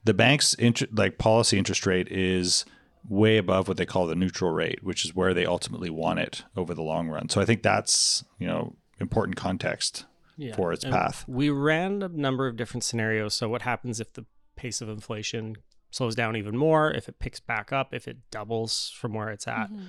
the 0.03 0.13
bank's 0.13 0.53
inter- 0.53 0.87
like 0.91 1.17
policy 1.17 1.57
interest 1.57 1.85
rate 1.85 2.07
is 2.09 2.65
way 3.07 3.37
above 3.37 3.67
what 3.67 3.77
they 3.77 3.85
call 3.85 4.07
the 4.07 4.15
neutral 4.15 4.51
rate, 4.51 4.83
which 4.83 5.05
is 5.05 5.15
where 5.15 5.33
they 5.33 5.45
ultimately 5.45 5.89
want 5.89 6.19
it 6.19 6.43
over 6.55 6.73
the 6.73 6.81
long 6.81 7.07
run. 7.07 7.29
So 7.29 7.41
I 7.41 7.45
think 7.45 7.63
that's 7.63 8.23
you 8.39 8.47
know 8.47 8.75
important 8.99 9.37
context 9.37 10.05
yeah. 10.37 10.55
for 10.55 10.71
its 10.71 10.83
and 10.83 10.93
path. 10.93 11.25
We 11.27 11.49
ran 11.49 12.01
a 12.01 12.09
number 12.09 12.47
of 12.47 12.55
different 12.55 12.83
scenarios. 12.83 13.33
So 13.33 13.49
what 13.49 13.63
happens 13.63 13.99
if 13.99 14.13
the 14.13 14.25
pace 14.55 14.81
of 14.81 14.89
inflation 14.89 15.55
slows 15.91 16.13
down 16.13 16.35
even 16.35 16.55
more, 16.55 16.91
if 16.91 17.09
it 17.09 17.17
picks 17.19 17.39
back 17.39 17.73
up, 17.73 17.93
if 17.93 18.07
it 18.07 18.17
doubles 18.29 18.93
from 18.95 19.13
where 19.13 19.29
it's 19.29 19.47
at, 19.47 19.71
mm-hmm 19.71 19.87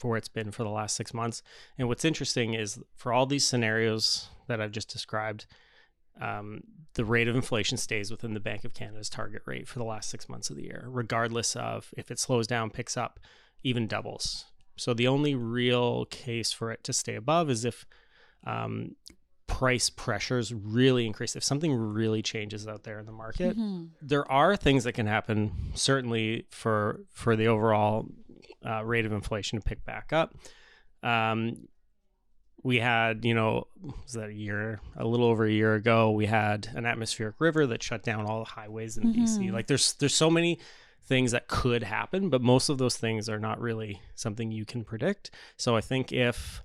for 0.00 0.08
where 0.08 0.18
it's 0.18 0.28
been 0.28 0.50
for 0.50 0.64
the 0.64 0.70
last 0.70 0.96
six 0.96 1.12
months. 1.12 1.42
And 1.78 1.86
what's 1.86 2.06
interesting 2.06 2.54
is 2.54 2.80
for 2.96 3.12
all 3.12 3.26
these 3.26 3.46
scenarios 3.46 4.30
that 4.48 4.60
I've 4.60 4.72
just 4.72 4.90
described, 4.90 5.46
um, 6.20 6.62
the 6.94 7.04
rate 7.04 7.28
of 7.28 7.36
inflation 7.36 7.76
stays 7.76 8.10
within 8.10 8.32
the 8.32 8.40
Bank 8.40 8.64
of 8.64 8.72
Canada's 8.72 9.10
target 9.10 9.42
rate 9.44 9.68
for 9.68 9.78
the 9.78 9.84
last 9.84 10.08
six 10.08 10.28
months 10.28 10.48
of 10.48 10.56
the 10.56 10.64
year, 10.64 10.86
regardless 10.88 11.54
of 11.54 11.92
if 11.96 12.10
it 12.10 12.18
slows 12.18 12.46
down, 12.46 12.70
picks 12.70 12.96
up, 12.96 13.20
even 13.62 13.86
doubles. 13.86 14.46
So 14.76 14.94
the 14.94 15.06
only 15.06 15.34
real 15.34 16.06
case 16.06 16.50
for 16.50 16.72
it 16.72 16.82
to 16.84 16.94
stay 16.94 17.14
above 17.14 17.50
is 17.50 17.66
if 17.66 17.84
um, 18.46 18.96
price 19.46 19.90
pressures 19.90 20.54
really 20.54 21.04
increase. 21.04 21.36
If 21.36 21.44
something 21.44 21.74
really 21.74 22.22
changes 22.22 22.66
out 22.66 22.84
there 22.84 22.98
in 22.98 23.04
the 23.04 23.12
market, 23.12 23.58
mm-hmm. 23.58 23.86
there 24.00 24.30
are 24.32 24.56
things 24.56 24.84
that 24.84 24.92
can 24.92 25.06
happen. 25.06 25.72
Certainly 25.74 26.46
for 26.50 27.00
for 27.10 27.36
the 27.36 27.48
overall 27.48 28.06
uh, 28.64 28.84
rate 28.84 29.06
of 29.06 29.12
inflation 29.12 29.58
to 29.58 29.64
pick 29.64 29.84
back 29.84 30.12
up. 30.12 30.34
Um, 31.02 31.68
we 32.62 32.78
had, 32.78 33.24
you 33.24 33.34
know, 33.34 33.66
was 33.80 34.12
that 34.12 34.28
a 34.28 34.34
year, 34.34 34.80
a 34.96 35.06
little 35.06 35.26
over 35.26 35.44
a 35.44 35.50
year 35.50 35.74
ago, 35.74 36.10
we 36.10 36.26
had 36.26 36.68
an 36.74 36.84
atmospheric 36.84 37.36
river 37.38 37.66
that 37.66 37.82
shut 37.82 38.02
down 38.02 38.26
all 38.26 38.40
the 38.40 38.50
highways 38.50 38.98
in 38.98 39.04
mm-hmm. 39.04 39.24
BC. 39.24 39.52
Like 39.52 39.66
there's 39.66 39.94
there's 39.94 40.14
so 40.14 40.30
many 40.30 40.58
things 41.06 41.32
that 41.32 41.48
could 41.48 41.82
happen, 41.82 42.28
but 42.28 42.42
most 42.42 42.68
of 42.68 42.78
those 42.78 42.96
things 42.96 43.28
are 43.28 43.38
not 43.38 43.60
really 43.60 44.00
something 44.14 44.52
you 44.52 44.64
can 44.64 44.84
predict. 44.84 45.30
So 45.56 45.74
I 45.74 45.80
think 45.80 46.12
if 46.12 46.62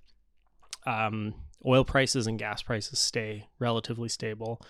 um, 0.85 1.33
oil 1.65 1.83
prices 1.83 2.27
and 2.27 2.37
gas 2.37 2.61
prices 2.61 2.99
stay 2.99 3.47
relatively 3.57 4.09
stable, 4.09 4.61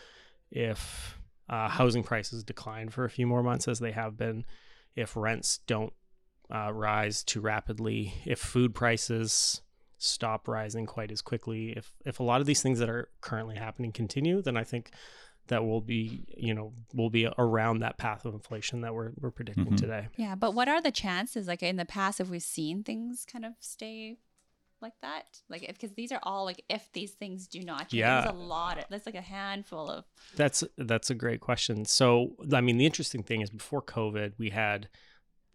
if 0.52 1.18
uh, 1.50 1.68
housing 1.68 2.04
prices 2.04 2.44
decline 2.44 2.90
for 2.90 3.04
a 3.04 3.10
few 3.10 3.28
more 3.28 3.44
months 3.44 3.68
as 3.68 3.80
they 3.80 3.92
have 3.92 4.18
been, 4.18 4.46
if 4.96 5.16
rents 5.16 5.60
don't 5.68 5.94
uh, 6.54 6.72
rise 6.74 7.24
too 7.24 7.42
rapidly, 7.42 8.14
if 8.26 8.40
food 8.40 8.76
prices 8.76 9.62
stop 9.98 10.48
rising 10.48 10.86
quite 10.86 11.12
as 11.12 11.22
quickly, 11.22 11.74
if 11.76 11.94
if 12.06 12.20
a 12.20 12.24
lot 12.24 12.42
of 12.42 12.48
these 12.48 12.62
things 12.62 12.80
that 12.80 12.90
are 12.90 13.10
currently 13.22 13.56
happening 13.56 13.92
continue, 13.92 14.42
then 14.42 14.58
I 14.58 14.64
think 14.64 14.92
that 15.48 15.64
will 15.64 15.82
be 15.82 16.26
you 16.38 16.54
know 16.54 16.74
will 16.94 17.10
be 17.10 17.28
around 17.38 17.80
that 17.80 17.98
path 17.98 18.26
of 18.26 18.34
inflation 18.34 18.82
that 18.82 18.94
we're 18.94 19.12
we're 19.20 19.32
predicting 19.32 19.66
mm-hmm. 19.66 19.76
today. 19.76 20.08
Yeah, 20.18 20.36
but 20.36 20.54
what 20.54 20.68
are 20.68 20.82
the 20.82 20.92
chances? 20.92 21.48
Like 21.48 21.64
in 21.64 21.78
the 21.78 21.86
past, 21.86 22.18
have 22.20 22.30
we 22.30 22.40
seen 22.40 22.84
things 22.84 23.26
kind 23.32 23.46
of 23.46 23.54
stay 23.60 24.18
like 24.82 24.94
that? 25.02 25.42
Like, 25.50 25.68
because 25.68 25.94
these 25.94 26.12
are 26.12 26.20
all 26.24 26.46
like 26.46 26.64
if 26.70 26.92
these 26.94 27.12
things 27.12 27.48
do 27.48 27.62
not 27.62 27.90
change. 27.90 27.94
Yeah. 27.94 28.22
There's 28.22 28.34
a 28.34 28.38
lot. 28.38 28.78
Of, 28.78 28.86
that's 28.90 29.06
like 29.06 29.16
a 29.16 29.22
handful 29.22 29.90
of. 29.90 30.06
That's 30.36 30.64
that's 30.78 31.10
a 31.10 31.16
great 31.16 31.42
question. 31.42 31.86
So, 31.86 32.36
I 32.54 32.62
mean, 32.62 32.78
the 32.78 32.86
interesting 32.86 33.24
thing 33.24 33.42
is 33.42 33.50
before 33.50 33.82
COVID, 33.82 34.34
we 34.38 34.50
had 34.50 34.90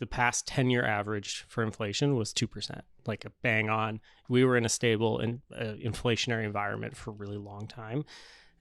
the 0.00 0.07
past 0.07 0.47
10 0.49 0.71
year 0.71 0.85
average 0.85 1.45
for 1.47 1.62
inflation 1.62 2.16
was 2.16 2.33
2%, 2.33 2.80
like 3.07 3.25
a 3.26 3.30
bang 3.42 3.69
on. 3.69 4.00
We 4.28 4.45
were 4.45 4.57
in 4.57 4.64
a 4.64 4.69
stable 4.69 5.21
and 5.21 5.40
uh, 5.54 5.75
inflationary 5.85 6.45
environment 6.45 6.97
for 6.97 7.11
a 7.11 7.14
really 7.14 7.37
long 7.37 7.69
time. 7.69 8.04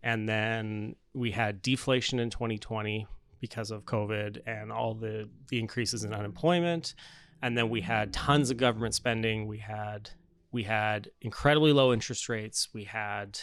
And 0.04 0.28
then 0.30 0.96
we 1.14 1.32
had 1.32 1.62
deflation 1.62 2.20
in 2.20 2.30
2020 2.30 3.08
because 3.40 3.72
of 3.72 3.86
COVID 3.86 4.42
and 4.46 4.72
all 4.72 4.94
the, 4.94 5.30
the 5.48 5.60
increases 5.60 6.04
in 6.04 6.14
unemployment. 6.14 6.94
And 7.42 7.58
then 7.58 7.70
we 7.70 7.82
had 7.82 8.12
tons 8.12 8.52
of 8.52 8.58
government 8.58 8.94
spending. 8.94 9.48
We 9.48 9.60
had 9.60 10.12
we 10.52 10.64
had 10.64 11.12
incredibly 11.22 11.72
low 11.72 11.94
interest 11.94 12.28
rates. 12.28 12.70
We 12.74 12.84
had 12.84 13.40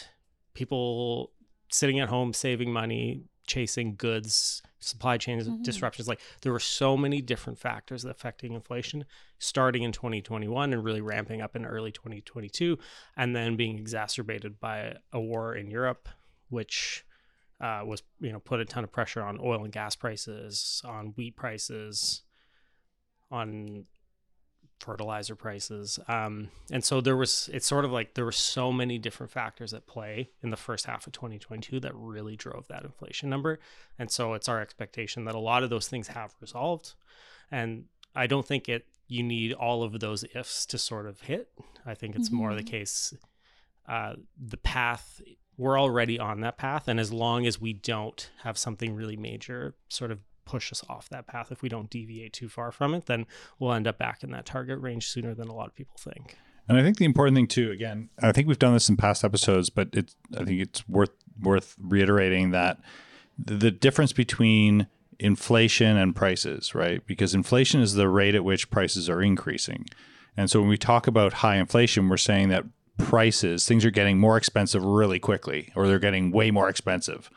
people 0.53 1.31
sitting 1.71 1.99
at 1.99 2.09
home 2.09 2.33
saving 2.33 2.71
money, 2.71 3.23
chasing 3.47 3.95
goods, 3.95 4.61
supply 4.79 5.17
chain 5.17 5.39
Mhm. 5.39 5.63
disruptions. 5.63 6.07
Like 6.07 6.21
there 6.41 6.51
were 6.51 6.59
so 6.59 6.95
many 6.97 7.21
different 7.21 7.57
factors 7.59 8.05
affecting 8.05 8.53
inflation 8.53 9.05
starting 9.39 9.83
in 9.83 9.91
2021 9.91 10.73
and 10.73 10.83
really 10.83 11.01
ramping 11.01 11.41
up 11.41 11.55
in 11.55 11.65
early 11.65 11.91
2022, 11.91 12.77
and 13.15 13.35
then 13.35 13.55
being 13.55 13.77
exacerbated 13.77 14.59
by 14.59 14.95
a 15.11 15.19
war 15.19 15.55
in 15.55 15.69
Europe, 15.69 16.07
which 16.49 17.03
uh, 17.59 17.81
was 17.83 18.03
you 18.19 18.31
know 18.31 18.39
put 18.39 18.59
a 18.59 18.65
ton 18.65 18.83
of 18.83 18.91
pressure 18.91 19.21
on 19.23 19.39
oil 19.41 19.63
and 19.63 19.73
gas 19.73 19.95
prices, 19.95 20.81
on 20.85 21.07
wheat 21.15 21.35
prices, 21.35 22.21
on 23.31 23.85
fertilizer 24.79 25.35
prices. 25.35 25.99
Um, 26.07 26.49
and 26.71 26.83
so 26.83 27.01
there 27.01 27.15
was, 27.17 27.49
it's 27.53 27.65
sort 27.67 27.85
of 27.85 27.91
like 27.91 28.13
there 28.13 28.25
were 28.25 28.31
so 28.31 28.71
many 28.71 28.97
different 28.97 29.31
factors 29.31 29.73
at 29.73 29.87
play 29.87 30.29
in 30.43 30.49
the 30.49 30.57
first 30.57 30.85
half 30.85 31.07
of 31.07 31.13
2022 31.13 31.79
that 31.81 31.95
really 31.95 32.35
drove 32.35 32.67
that 32.67 32.83
inflation 32.83 33.29
number. 33.29 33.59
And 33.97 34.11
so 34.11 34.33
it's 34.33 34.47
our 34.47 34.61
expectation 34.61 35.25
that 35.25 35.35
a 35.35 35.39
lot 35.39 35.63
of 35.63 35.69
those 35.69 35.87
things 35.87 36.09
have 36.09 36.35
resolved. 36.39 36.93
And 37.51 37.85
I 38.15 38.27
don't 38.27 38.45
think 38.45 38.69
it, 38.69 38.85
you 39.07 39.23
need 39.23 39.53
all 39.53 39.83
of 39.83 39.99
those 39.99 40.25
ifs 40.35 40.65
to 40.67 40.77
sort 40.77 41.05
of 41.07 41.21
hit. 41.21 41.49
I 41.85 41.93
think 41.93 42.15
it's 42.15 42.31
more 42.31 42.53
the 42.53 42.61
Mhm. 42.63 42.67
case, 42.67 43.13
uh, 43.87 44.15
the 44.37 44.57
path, 44.57 45.21
we're 45.57 45.79
already 45.79 46.19
on 46.19 46.41
that 46.41 46.57
path. 46.57 46.87
And 46.87 46.99
as 46.99 47.11
long 47.11 47.47
as 47.47 47.59
we 47.59 47.73
don't 47.73 48.29
have 48.43 48.57
something 48.57 48.93
really 48.93 49.15
major 49.17 49.75
sort 49.87 50.11
of 50.11 50.19
push 50.47 50.71
us 50.71 50.83
off 50.89 51.09
that 51.09 51.27
path, 51.27 51.51
if 51.51 51.61
we 51.61 51.69
don't 51.69 51.89
deviate 51.89 52.33
too 52.33 52.49
far 52.49 52.71
from 52.71 52.93
it, 52.93 53.05
then 53.05 53.25
we'll 53.59 53.73
end 53.73 53.87
up 53.87 53.97
back 53.97 54.23
in 54.23 54.31
that 54.31 54.45
target 54.45 54.79
range 54.79 55.07
sooner 55.07 55.35
than 55.35 55.47
a 55.47 55.53
lot 55.53 55.67
of 55.67 55.75
people 55.75 55.97
think. 55.99 56.37
And 56.69 56.77
I 56.77 56.83
think 56.83 56.97
the 56.97 57.05
important 57.05 57.35
thing 57.35 57.47
too, 57.47 57.71
again, 57.71 58.09
I 58.21 58.31
think 58.31 58.47
we've 58.47 58.59
done 58.59 58.73
this 58.73 58.89
in 58.89 58.97
past 58.97 59.23
episodes, 59.23 59.69
but 59.69 59.89
it's 59.93 60.15
I 60.37 60.43
think 60.43 60.61
it's 60.61 60.87
worth 60.87 61.11
worth 61.41 61.75
reiterating 61.79 62.51
that 62.51 62.79
the, 63.37 63.71
difference 63.71 64.13
between 64.13 64.87
inflation 65.19 65.97
and 65.97 66.15
prices, 66.15 66.73
right? 66.73 67.05
Because 67.05 67.33
inflation 67.33 67.81
is 67.81 67.93
the 67.93 68.09
rate 68.09 68.35
at 68.35 68.43
which 68.43 68.69
prices 68.69 69.09
are 69.09 69.21
increasing. 69.21 69.85
And 70.35 70.49
so 70.49 70.59
when 70.59 70.69
we 70.69 70.77
talk 70.77 71.07
about 71.07 71.33
high 71.33 71.57
inflation, 71.57 72.09
we're 72.09 72.17
saying 72.17 72.49
that 72.49 72.65
prices, 72.97 73.67
things 73.67 73.85
are 73.85 73.91
getting 73.91 74.19
more 74.19 74.37
expensive 74.37 74.83
really 74.83 75.19
quickly, 75.19 75.71
or 75.75 75.87
they're 75.87 75.99
getting 75.99 76.31
way 76.31 76.51
more 76.51 76.69
expensive. 76.69 77.29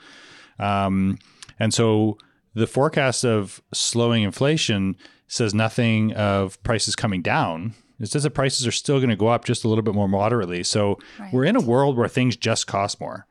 Um, 0.58 1.18
and 1.58 1.72
so 1.72 2.18
the 2.54 2.66
forecast 2.66 3.24
of 3.24 3.62
slowing 3.72 4.22
inflation 4.22 4.96
says 5.28 5.54
nothing 5.54 6.12
of 6.14 6.60
prices 6.62 6.96
coming 6.96 7.22
down. 7.22 7.74
It 8.00 8.06
says 8.08 8.22
that 8.22 8.30
prices 8.30 8.66
are 8.66 8.72
still 8.72 8.98
going 8.98 9.10
to 9.10 9.16
go 9.16 9.28
up 9.28 9.44
just 9.44 9.64
a 9.64 9.68
little 9.68 9.82
bit 9.82 9.94
more 9.94 10.08
moderately. 10.08 10.62
So 10.64 10.98
Right. 11.18 11.32
we're 11.32 11.44
in 11.44 11.54
a 11.56 11.60
world 11.60 11.96
where 11.96 12.08
things 12.08 12.36
just 12.36 12.66
cost 12.66 13.00
more. 13.00 13.26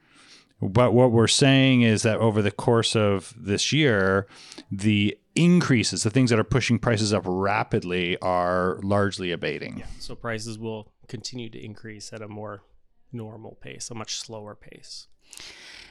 But 0.62 0.94
what 0.94 1.12
we're 1.12 1.28
saying 1.28 1.82
is 1.82 2.04
that 2.04 2.18
over 2.20 2.42
the 2.42 2.52
course 2.52 2.96
of 2.96 3.34
this 3.38 3.72
year, 3.74 4.28
the 4.70 5.18
increases, 5.36 6.04
the 6.04 6.10
things 6.10 6.30
that 6.30 6.40
are 6.40 6.44
pushing 6.44 6.78
prices 6.80 7.14
up 7.14 7.24
rapidly, 7.26 8.18
are 8.22 8.80
largely 8.84 9.32
abating. 9.32 9.84
So 10.00 10.16
prices 10.16 10.60
will 10.60 10.92
continue 11.08 11.50
to 11.50 11.64
increase 11.64 12.12
at 12.14 12.22
a 12.22 12.28
more 12.28 12.62
normal 13.12 13.58
pace, 13.62 13.90
a 13.90 13.96
much 13.96 14.20
slower 14.20 14.54
pace. 14.54 15.08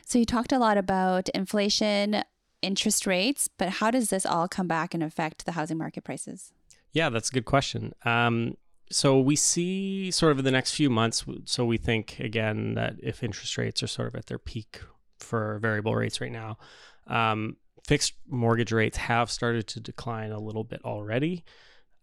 So 0.04 0.18
you 0.18 0.24
talked 0.26 0.52
a 0.52 0.58
lot 0.58 0.76
about 0.78 1.28
inflation, 1.30 2.22
interest 2.62 3.06
rates, 3.06 3.48
but 3.58 3.68
how 3.68 3.90
does 3.90 4.10
this 4.10 4.26
all 4.26 4.48
come 4.48 4.66
back 4.68 4.94
and 4.94 5.02
affect 5.02 5.46
the 5.46 5.52
housing 5.52 5.78
market 5.78 6.04
prices? 6.04 6.52
Yeah, 6.92 7.08
that's 7.10 7.30
a 7.30 7.32
good 7.32 7.44
question. 7.44 7.94
Um, 8.04 8.56
so 8.90 9.20
we 9.20 9.36
see 9.36 10.10
sort 10.10 10.32
of 10.32 10.38
in 10.38 10.44
the 10.44 10.50
next 10.50 10.72
few 10.72 10.90
months. 10.90 11.24
So 11.44 11.64
we 11.64 11.76
think 11.76 12.18
again 12.18 12.74
that 12.74 12.94
if 13.02 13.22
interest 13.22 13.58
rates 13.58 13.82
are 13.82 13.86
sort 13.86 14.08
of 14.08 14.14
at 14.14 14.26
their 14.26 14.38
peak 14.38 14.80
for 15.18 15.58
variable 15.60 15.94
rates 15.94 16.20
right 16.20 16.32
now, 16.32 16.58
um, 17.06 17.56
fixed 17.86 18.14
mortgage 18.26 18.72
rates 18.72 18.96
have 18.96 19.30
started 19.30 19.66
to 19.68 19.80
decline 19.80 20.30
a 20.30 20.40
little 20.40 20.64
bit 20.64 20.80
already. 20.84 21.44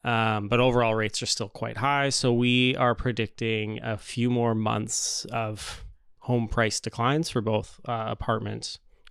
Um, 0.04 0.50
but 0.50 0.60
overall 0.60 0.94
rates 0.94 1.24
are 1.24 1.28
still 1.28 1.50
quite 1.50 1.78
high. 1.78 2.10
So 2.10 2.32
we 2.32 2.76
are 2.76 2.94
predicting 2.94 3.80
a 3.82 3.98
few 3.98 4.30
more 4.30 4.54
months 4.54 5.26
of 5.32 5.84
home 6.20 6.48
price 6.48 6.80
declines 6.80 7.30
for 7.30 7.42
both 7.42 7.80
uh, 7.86 8.14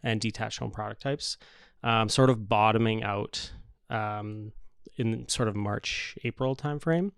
and 0.04 0.20
detached 0.20 0.60
home 0.60 0.70
product 0.70 1.02
types, 1.02 1.36
um, 1.82 2.08
sort 2.08 2.30
of 2.30 2.48
bottoming 2.48 3.02
out 3.02 3.50
um, 3.90 4.52
in 4.96 5.28
sort 5.28 5.48
of 5.48 5.56
March, 5.56 6.16
April 6.22 6.54
timeframe. 6.54 7.10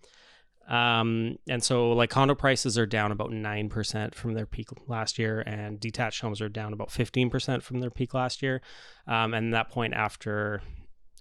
Um, 0.69 1.39
and 1.49 1.63
so 1.63 1.93
like 1.93 2.11
condo 2.11 2.35
prices 2.35 2.77
are 2.77 2.87
down 2.87 3.13
about 3.13 3.31
9% 3.31 4.15
from 4.15 4.35
their 4.35 4.47
peak 4.47 4.69
last 4.89 5.19
year 5.19 5.41
and 5.41 5.79
detached 5.79 6.21
homes 6.21 6.41
are 6.41 6.49
down 6.49 6.73
about 6.73 6.89
15% 6.89 7.63
from 7.63 7.79
their 7.81 7.91
peak 7.91 8.15
last 8.15 8.43
year. 8.43 8.63
Um, 9.07 9.33
and 9.35 9.55
that 9.55 9.71
point 9.71 9.95
after 9.95 10.63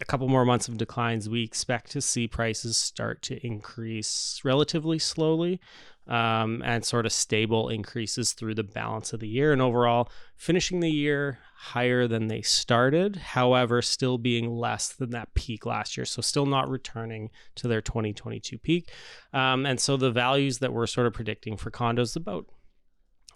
a 0.01 0.05
couple 0.05 0.27
more 0.27 0.45
months 0.45 0.67
of 0.67 0.77
declines, 0.77 1.29
we 1.29 1.43
expect 1.43 1.91
to 1.91 2.01
see 2.01 2.27
prices 2.27 2.75
start 2.75 3.21
to 3.23 3.45
increase 3.45 4.41
relatively 4.43 4.99
slowly 4.99 5.59
um, 6.07 6.61
and 6.65 6.83
sort 6.83 7.05
of 7.05 7.13
stable 7.13 7.69
increases 7.69 8.33
through 8.33 8.55
the 8.55 8.63
balance 8.63 9.13
of 9.13 9.21
the 9.21 9.27
year. 9.27 9.53
And 9.53 9.61
overall, 9.61 10.09
finishing 10.35 10.81
the 10.81 10.91
year 10.91 11.39
higher 11.55 12.07
than 12.07 12.27
they 12.27 12.41
started, 12.41 13.15
however, 13.15 13.81
still 13.81 14.17
being 14.17 14.49
less 14.49 14.89
than 14.89 15.11
that 15.11 15.33
peak 15.33 15.65
last 15.65 15.97
year. 15.97 16.05
So, 16.05 16.21
still 16.21 16.45
not 16.45 16.69
returning 16.69 17.31
to 17.55 17.67
their 17.67 17.81
2022 17.81 18.57
peak. 18.57 18.91
Um, 19.33 19.65
and 19.65 19.79
so, 19.79 19.97
the 19.97 20.11
values 20.11 20.59
that 20.59 20.73
we're 20.73 20.87
sort 20.87 21.07
of 21.07 21.13
predicting 21.13 21.57
for 21.57 21.71
condos 21.71 22.15
about 22.15 22.45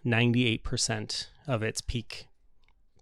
98% 0.06 1.28
of 1.48 1.64
its 1.64 1.82
peak 1.82 2.29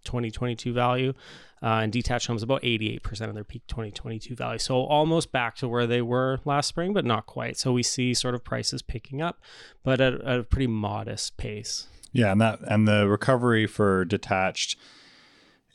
2022 0.04 0.72
value, 0.72 1.14
uh, 1.62 1.80
and 1.82 1.92
detached 1.92 2.26
homes 2.26 2.42
about 2.42 2.62
88% 2.62 3.28
of 3.28 3.34
their 3.34 3.44
peak 3.44 3.62
2022 3.66 4.34
value. 4.34 4.58
So 4.58 4.84
almost 4.84 5.32
back 5.32 5.56
to 5.56 5.68
where 5.68 5.86
they 5.86 6.02
were 6.02 6.40
last 6.44 6.68
spring, 6.68 6.92
but 6.92 7.04
not 7.04 7.26
quite. 7.26 7.56
So 7.56 7.72
we 7.72 7.82
see 7.82 8.14
sort 8.14 8.34
of 8.34 8.44
prices 8.44 8.82
picking 8.82 9.20
up, 9.20 9.40
but 9.82 10.00
at, 10.00 10.14
at 10.20 10.40
a 10.40 10.44
pretty 10.44 10.68
modest 10.68 11.36
pace. 11.36 11.88
Yeah, 12.12 12.32
and 12.32 12.40
that 12.40 12.60
and 12.62 12.88
the 12.88 13.06
recovery 13.06 13.66
for 13.66 14.04
detached, 14.04 14.76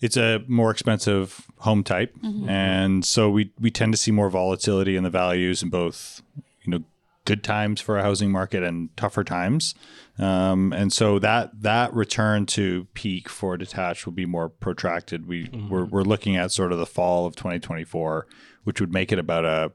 it's 0.02 0.18
a 0.18 0.44
more 0.48 0.72
expensive 0.72 1.46
home 1.60 1.84
type, 1.84 2.16
and 2.50 3.06
so 3.06 3.30
we 3.30 3.52
we 3.60 3.70
tend 3.70 3.94
to 3.94 3.98
see 3.98 4.12
more 4.12 4.30
volatility 4.30 4.96
in 4.96 5.04
the 5.04 5.12
values 5.12 5.62
in 5.62 5.70
both, 5.70 6.24
you 6.64 6.72
know, 6.72 6.84
good 7.26 7.44
times 7.44 7.80
for 7.82 7.98
a 7.98 8.02
housing 8.04 8.32
market 8.32 8.64
and 8.64 8.96
tougher 8.98 9.24
times, 9.24 9.76
um, 10.20 10.74
and 10.74 10.94
so 10.94 11.18
that 11.20 11.62
that 11.62 11.94
return 11.94 12.46
to 12.48 12.86
peak 12.94 13.30
for 13.30 13.58
detached 13.58 14.06
will 14.06 14.14
be 14.14 14.26
more 14.26 14.50
protracted. 14.50 15.28
We 15.28 15.50
we're 15.70 15.86
we're 15.86 16.04
looking 16.04 16.36
at 16.36 16.52
sort 16.52 16.72
of 16.72 16.78
the 16.78 16.86
fall 16.86 17.26
of 17.26 17.36
2024, 17.36 18.28
which 18.64 18.80
would 18.80 18.94
make 18.94 19.12
it 19.12 19.20
about 19.20 19.46
a 19.46 19.72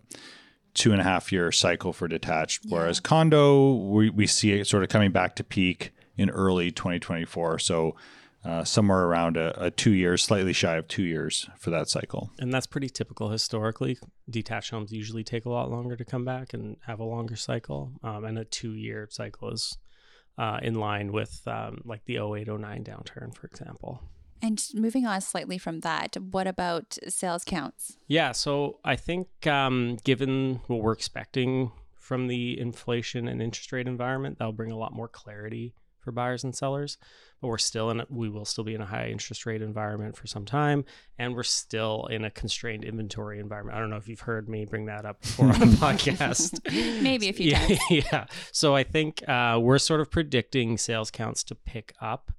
two 0.74 0.92
and 0.92 1.00
a 1.00 1.04
half 1.04 1.32
year 1.32 1.50
cycle 1.50 1.92
for 1.92 2.06
detached, 2.06 2.62
whereas 2.68 3.00
condo 3.00 3.72
we 3.74 4.10
we 4.10 4.26
see 4.26 4.52
it 4.52 4.66
sort 4.66 4.84
of 4.84 4.88
coming 4.88 5.10
back 5.10 5.34
to 5.36 5.44
peak 5.44 5.92
in 6.16 6.30
early 6.30 6.70
2024. 6.70 7.58
So 7.58 7.96
uh, 8.44 8.62
somewhere 8.62 9.04
around 9.04 9.36
a, 9.36 9.64
a 9.64 9.70
two 9.72 9.92
years, 9.92 10.22
slightly 10.22 10.52
shy 10.52 10.76
of 10.76 10.86
two 10.86 11.02
years 11.02 11.50
for 11.58 11.70
that 11.70 11.88
cycle. 11.88 12.30
And 12.38 12.54
that's 12.54 12.66
pretty 12.66 12.88
typical 12.88 13.30
historically. 13.30 13.98
Detached 14.30 14.70
homes 14.70 14.92
usually 14.92 15.24
take 15.24 15.44
a 15.44 15.50
lot 15.50 15.70
longer 15.70 15.96
to 15.96 16.04
come 16.04 16.24
back 16.24 16.54
and 16.54 16.76
have 16.86 17.00
a 17.00 17.04
longer 17.04 17.34
cycle. 17.34 17.92
Um, 18.04 18.24
and 18.24 18.38
a 18.38 18.44
two 18.44 18.74
year 18.74 19.08
cycle 19.10 19.50
is 19.50 19.76
uh, 20.38 20.60
in 20.62 20.74
line 20.74 21.12
with 21.12 21.42
um, 21.46 21.82
like 21.84 22.04
the 22.04 22.16
0809 22.16 22.84
downturn, 22.84 23.34
for 23.34 23.46
example. 23.46 24.02
And 24.40 24.62
moving 24.72 25.04
on 25.04 25.20
slightly 25.20 25.58
from 25.58 25.80
that, 25.80 26.16
what 26.16 26.46
about 26.46 26.96
sales 27.08 27.44
counts? 27.44 27.96
Yeah, 28.06 28.30
so 28.32 28.78
I 28.84 28.94
think 28.94 29.46
um, 29.48 29.98
given 30.04 30.60
what 30.68 30.80
we're 30.80 30.92
expecting 30.92 31.72
from 31.98 32.28
the 32.28 32.58
inflation 32.58 33.26
and 33.26 33.42
interest 33.42 33.72
rate 33.72 33.88
environment, 33.88 34.38
that'll 34.38 34.52
bring 34.52 34.70
a 34.70 34.78
lot 34.78 34.92
more 34.92 35.08
clarity 35.08 35.74
for 36.08 36.12
for 36.12 36.12
buyers 36.12 36.42
and 36.42 36.56
sellers. 36.56 36.96
But 37.40 37.48
we're 37.48 37.58
still 37.58 37.90
in, 37.90 38.00
a, 38.00 38.06
we 38.08 38.28
will 38.28 38.44
still 38.44 38.64
be 38.64 38.74
in 38.74 38.80
a 38.80 38.86
high 38.86 39.08
interest 39.08 39.46
rate 39.46 39.62
environment 39.62 40.16
for 40.16 40.26
some 40.26 40.44
time, 40.44 40.84
and 41.18 41.36
we're 41.36 41.44
still 41.44 42.06
in 42.10 42.24
a 42.24 42.30
constrained 42.30 42.82
inventory 42.82 43.38
environment. 43.38 43.76
I 43.76 43.80
don't 43.80 43.90
know 43.90 43.96
if 43.96 44.08
you've 44.08 44.20
heard 44.20 44.48
me 44.48 44.64
bring 44.64 44.86
that 44.86 45.04
up 45.04 45.20
before 45.20 45.52
on 45.52 45.60
the 45.60 45.66
podcast. 45.76 46.58
Maybe 47.00 47.28
a 47.28 47.32
few 47.32 47.50
yeah, 47.50 47.64
times. 47.64 47.80
yeah. 47.90 48.26
So 48.50 48.74
I 48.74 48.82
think 48.82 49.22
uh, 49.28 49.58
we're 49.62 49.78
sort 49.78 50.00
of 50.00 50.10
predicting 50.10 50.78
sales 50.78 51.12
counts 51.12 51.44
to 51.44 51.54
pick 51.54 51.92
up 52.00 52.32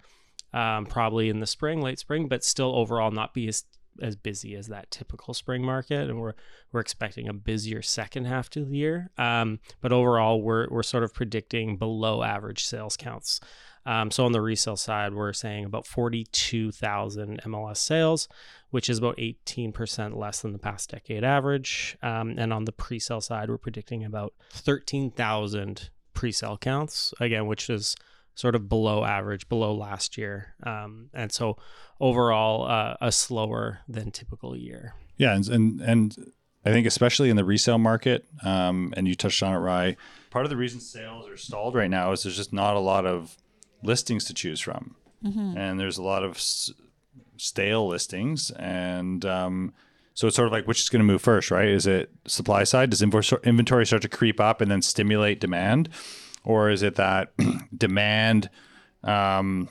um, 0.51 0.85
probably 0.85 1.29
in 1.29 1.39
the 1.39 1.47
spring, 1.47 1.81
late 1.81 1.99
spring, 1.99 2.27
but 2.27 2.43
still 2.43 2.75
overall 2.75 3.11
not 3.11 3.33
be 3.33 3.47
as 3.47 3.63
as 4.01 4.15
busy 4.15 4.55
as 4.55 4.67
that 4.67 4.91
typical 4.91 5.33
spring 5.33 5.63
market, 5.63 6.09
and 6.09 6.19
we're 6.19 6.33
we're 6.71 6.79
expecting 6.79 7.27
a 7.27 7.33
busier 7.33 7.81
second 7.81 8.25
half 8.25 8.49
to 8.51 8.65
the 8.65 8.77
year. 8.77 9.09
Um, 9.17 9.59
but 9.81 9.91
overall, 9.91 10.41
we're 10.41 10.67
we're 10.69 10.83
sort 10.83 11.03
of 11.03 11.13
predicting 11.13 11.77
below 11.77 12.23
average 12.23 12.65
sales 12.65 12.97
counts. 12.97 13.39
Um, 13.85 14.11
so 14.11 14.25
on 14.25 14.33
the 14.33 14.41
resale 14.41 14.75
side, 14.75 15.13
we're 15.13 15.33
saying 15.33 15.65
about 15.65 15.87
forty-two 15.87 16.71
thousand 16.71 17.41
MLS 17.45 17.77
sales, 17.77 18.27
which 18.69 18.89
is 18.89 18.97
about 18.97 19.15
eighteen 19.17 19.71
percent 19.71 20.17
less 20.17 20.41
than 20.41 20.53
the 20.53 20.59
past 20.59 20.91
decade 20.91 21.23
average. 21.23 21.97
Um, 22.03 22.35
and 22.37 22.53
on 22.53 22.65
the 22.65 22.71
pre-sale 22.71 23.21
side, 23.21 23.49
we're 23.49 23.57
predicting 23.57 24.03
about 24.03 24.33
thirteen 24.51 25.11
thousand 25.11 25.89
pre-sale 26.13 26.57
counts 26.57 27.13
again, 27.19 27.47
which 27.47 27.69
is 27.69 27.95
sort 28.39 28.55
of 28.55 28.69
below 28.69 29.03
average, 29.03 29.49
below 29.49 29.73
last 29.75 30.17
year. 30.17 30.55
Um, 30.63 31.09
and 31.13 31.29
so 31.29 31.57
overall, 31.99 32.65
uh, 32.69 32.95
a 33.01 33.11
slower 33.11 33.79
than 33.89 34.11
typical 34.11 34.55
year. 34.55 34.93
Yeah, 35.17 35.35
and 35.35 35.47
and, 35.49 35.81
and 35.81 36.31
I 36.65 36.71
think 36.71 36.87
especially 36.87 37.29
in 37.29 37.35
the 37.35 37.43
resale 37.43 37.77
market, 37.77 38.25
um, 38.43 38.93
and 38.95 39.07
you 39.09 39.15
touched 39.15 39.43
on 39.43 39.53
it, 39.53 39.57
Rye. 39.57 39.97
Part 40.29 40.45
of 40.45 40.49
the 40.49 40.55
reason 40.57 40.79
sales 40.79 41.27
are 41.27 41.35
stalled 41.35 41.75
right 41.75 41.89
now 41.89 42.13
is 42.13 42.23
there's 42.23 42.37
just 42.37 42.53
not 42.53 42.75
a 42.77 42.79
lot 42.79 43.05
of 43.05 43.35
listings 43.83 44.23
to 44.25 44.33
choose 44.33 44.61
from, 44.61 44.95
and 45.57 45.77
there's 45.77 45.97
a 45.97 46.03
lot 46.03 46.23
of 46.23 46.35
s- 46.37 46.71
stale 47.35 47.87
listings, 47.87 48.51
and 48.51 49.25
um, 49.25 49.73
so 50.13 50.27
it's 50.27 50.35
sort 50.37 50.45
of 50.47 50.53
like 50.53 50.65
which 50.65 50.79
is 50.79 50.87
going 50.89 51.01
to 51.01 51.05
move 51.05 51.21
first, 51.21 51.51
right? 51.51 51.67
Is 51.67 51.87
it 51.87 52.09
supply 52.25 52.63
side? 52.63 52.89
Does 52.89 53.01
inventory 53.01 53.85
start 53.85 54.01
to 54.03 54.09
creep 54.09 54.39
up 54.39 54.61
and 54.61 54.71
then 54.71 54.81
stimulate 54.81 55.41
demand, 55.41 55.89
or 56.43 56.69
is 56.69 56.83
it 56.83 56.95
that 56.95 57.33
demand? 57.77 58.49
Um, 59.03 59.69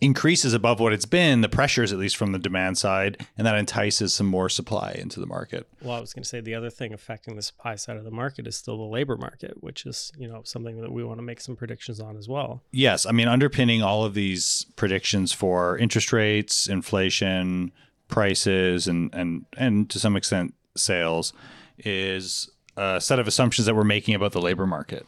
increases 0.00 0.54
above 0.54 0.80
what 0.80 0.92
it's 0.92 1.04
been, 1.04 1.42
the 1.42 1.48
pressures, 1.48 1.92
at 1.92 1.98
least 1.98 2.16
from 2.16 2.32
the 2.32 2.38
demand 2.38 2.78
side, 2.78 3.26
and 3.36 3.46
that 3.46 3.56
entices 3.56 4.14
some 4.14 4.26
more 4.26 4.48
supply 4.48 4.92
into 4.98 5.20
the 5.20 5.26
market. 5.26 5.68
Well, 5.82 5.94
I 5.94 6.00
was 6.00 6.12
going 6.12 6.22
to 6.22 6.28
say 6.28 6.40
the 6.40 6.54
other 6.54 6.70
thing 6.70 6.94
affecting 6.94 7.36
the 7.36 7.42
supply 7.42 7.76
side 7.76 7.96
of 7.96 8.04
the 8.04 8.10
market 8.10 8.46
is 8.46 8.56
still 8.56 8.78
the 8.78 8.84
labor 8.84 9.16
market, 9.16 9.62
which 9.62 9.84
is 9.86 10.12
you 10.18 10.28
know 10.28 10.42
something 10.44 10.80
that 10.80 10.92
we 10.92 11.04
want 11.04 11.18
to 11.18 11.22
make 11.22 11.40
some 11.40 11.56
predictions 11.56 12.00
on 12.00 12.16
as 12.16 12.28
well. 12.28 12.62
Yes, 12.72 13.06
I 13.06 13.12
mean 13.12 13.28
underpinning 13.28 13.82
all 13.82 14.04
of 14.04 14.14
these 14.14 14.66
predictions 14.76 15.32
for 15.32 15.76
interest 15.76 16.12
rates, 16.12 16.66
inflation, 16.66 17.72
prices, 18.08 18.88
and 18.88 19.14
and 19.14 19.44
and 19.56 19.90
to 19.90 19.98
some 19.98 20.16
extent 20.16 20.54
sales 20.76 21.32
is 21.78 22.50
a 22.76 23.00
set 23.00 23.18
of 23.18 23.26
assumptions 23.26 23.66
that 23.66 23.74
we're 23.74 23.84
making 23.84 24.14
about 24.14 24.32
the 24.32 24.40
labor 24.40 24.66
market, 24.66 25.06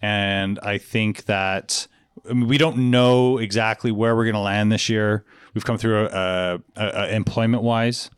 and 0.00 0.58
I 0.60 0.78
think 0.78 1.24
that. 1.26 1.86
I 2.28 2.32
mean, 2.32 2.48
we 2.48 2.58
don't 2.58 2.90
know 2.90 3.38
exactly 3.38 3.90
where 3.90 4.14
we're 4.14 4.24
going 4.24 4.34
to 4.34 4.40
land 4.40 4.70
this 4.72 4.88
year. 4.88 5.24
We've 5.54 5.64
come 5.64 5.78
through 5.78 6.08
a, 6.08 6.60
a, 6.76 6.84
a 6.84 7.14
employment 7.14 7.62
wise. 7.62 8.10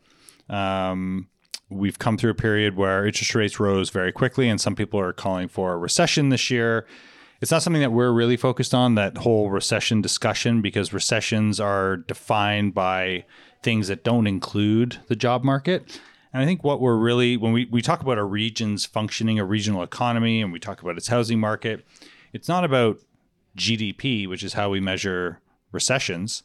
Um, 0.49 1.27
we've 1.69 1.97
come 1.97 2.17
through 2.17 2.31
a 2.31 2.35
period 2.35 2.75
where 2.75 3.05
interest 3.05 3.35
rates 3.35 3.59
rose 3.59 3.89
very 3.89 4.11
quickly, 4.11 4.49
and 4.49 4.59
some 4.59 4.75
people 4.75 4.99
are 4.99 5.13
calling 5.13 5.47
for 5.47 5.73
a 5.73 5.77
recession 5.77 6.29
this 6.29 6.49
year. 6.49 6.85
It's 7.41 7.51
not 7.51 7.63
something 7.63 7.81
that 7.81 7.91
we're 7.91 8.11
really 8.11 8.37
focused 8.37 8.73
on, 8.73 8.95
that 8.95 9.19
whole 9.19 9.49
recession 9.49 10.01
discussion, 10.01 10.61
because 10.61 10.93
recessions 10.93 11.59
are 11.59 11.97
defined 11.97 12.73
by 12.73 13.25
things 13.63 13.87
that 13.87 14.03
don't 14.03 14.27
include 14.27 14.99
the 15.07 15.15
job 15.15 15.43
market. 15.43 16.01
And 16.33 16.41
I 16.41 16.45
think 16.45 16.63
what 16.63 16.79
we're 16.79 16.95
really, 16.95 17.37
when 17.37 17.51
we, 17.51 17.65
we 17.65 17.81
talk 17.81 18.01
about 18.01 18.17
a 18.17 18.23
region's 18.23 18.85
functioning, 18.85 19.39
a 19.39 19.45
regional 19.45 19.83
economy, 19.83 20.41
and 20.41 20.53
we 20.53 20.59
talk 20.59 20.81
about 20.81 20.97
its 20.97 21.07
housing 21.07 21.39
market, 21.39 21.85
it's 22.33 22.47
not 22.47 22.63
about 22.63 22.99
GDP, 23.57 24.27
which 24.27 24.43
is 24.43 24.53
how 24.53 24.69
we 24.69 24.79
measure 24.79 25.39
recessions. 25.71 26.43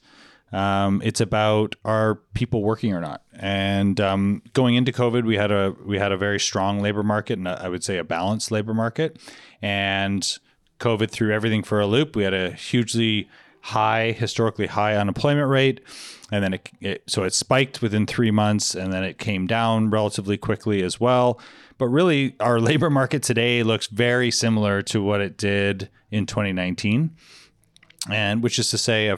Um, 0.53 1.03
it's 1.05 1.21
about 1.21 1.75
are 1.85 2.17
people 2.35 2.63
working 2.63 2.93
or 2.93 3.01
not. 3.01 3.23
And 3.33 4.01
um, 4.01 4.43
going 4.53 4.75
into 4.75 4.93
COVID, 4.93 5.25
we 5.25 5.37
had 5.37 5.51
a 5.51 5.75
we 5.85 5.99
had 5.99 6.13
a 6.13 6.17
very 6.17 6.39
strong 6.39 6.81
labor 6.81 7.03
market, 7.03 7.39
and 7.39 7.49
I 7.49 7.69
would 7.69 7.83
say 7.83 7.99
a 7.99 8.05
balanced 8.05 8.51
labor 8.51 8.73
market. 8.73 9.19
And 9.61 10.39
COVID 10.79 11.11
threw 11.11 11.33
everything 11.33 11.63
for 11.63 11.81
a 11.81 11.87
loop. 11.87 12.15
We 12.15 12.23
had 12.23 12.35
a 12.35 12.53
hugely 12.53 13.29
high, 13.61 14.13
historically 14.13 14.69
high 14.69 14.95
unemployment 14.95 15.49
rate, 15.49 15.81
and 16.33 16.43
then 16.43 16.55
it, 16.55 16.71
it 16.81 17.03
so 17.07 17.23
it 17.25 17.35
spiked 17.35 17.83
within 17.83 18.07
three 18.07 18.31
months, 18.31 18.75
and 18.75 18.93
then 18.93 19.05
it 19.05 19.19
came 19.19 19.47
down 19.47 19.91
relatively 19.91 20.37
quickly 20.37 20.83
as 20.83 21.01
well. 21.01 21.41
But 21.79 21.89
really, 21.89 22.35
our 22.41 22.61
labor 22.71 22.91
market 22.91 23.23
today 23.23 23.63
looks 23.63 23.87
very 23.87 24.31
similar 24.31 24.83
to 24.83 25.03
what 25.03 25.21
it 25.21 25.37
did 25.37 25.89
in 26.11 26.27
2019 26.27 27.11
and 28.11 28.43
which 28.43 28.59
is 28.59 28.71
to 28.71 28.79
say, 28.79 29.09
a, 29.09 29.17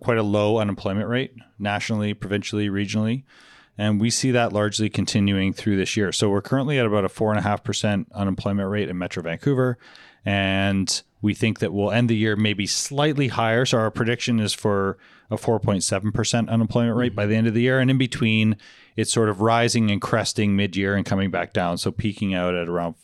quite 0.00 0.18
a 0.18 0.22
low 0.22 0.58
unemployment 0.58 1.08
rate 1.08 1.34
nationally, 1.58 2.14
provincially, 2.14 2.68
regionally, 2.68 3.24
and 3.76 4.00
we 4.00 4.10
see 4.10 4.30
that 4.32 4.52
largely 4.52 4.90
continuing 4.90 5.52
through 5.52 5.76
this 5.76 5.96
year. 5.96 6.12
So 6.12 6.28
we're 6.28 6.42
currently 6.42 6.78
at 6.78 6.86
about 6.86 7.04
a 7.04 7.08
four 7.08 7.30
and 7.30 7.38
a 7.38 7.42
half 7.42 7.62
percent 7.62 8.08
unemployment 8.12 8.68
rate 8.68 8.88
in 8.88 8.98
Metro 8.98 9.22
Vancouver, 9.22 9.78
and 10.24 11.02
we 11.22 11.32
think 11.32 11.60
that 11.60 11.72
we'll 11.72 11.90
end 11.90 12.08
the 12.08 12.16
year 12.16 12.36
maybe 12.36 12.66
slightly 12.66 13.28
higher. 13.28 13.64
So 13.64 13.78
our 13.78 13.90
prediction 13.90 14.40
is 14.40 14.52
for 14.52 14.98
a 15.30 15.36
4.7 15.36 16.14
percent 16.14 16.48
unemployment 16.48 16.96
rate 16.96 17.14
by 17.14 17.26
the 17.26 17.36
end 17.36 17.46
of 17.46 17.54
the 17.54 17.62
year, 17.62 17.78
and 17.78 17.90
in 17.90 17.98
between, 17.98 18.56
it's 18.96 19.12
sort 19.12 19.28
of 19.28 19.40
rising 19.40 19.90
and 19.90 20.00
cresting 20.00 20.56
mid-year 20.56 20.94
and 20.94 21.06
coming 21.06 21.30
back 21.30 21.52
down. 21.52 21.78
So 21.78 21.90
peaking 21.90 22.34
out 22.34 22.54
at 22.54 22.68
around 22.68 22.94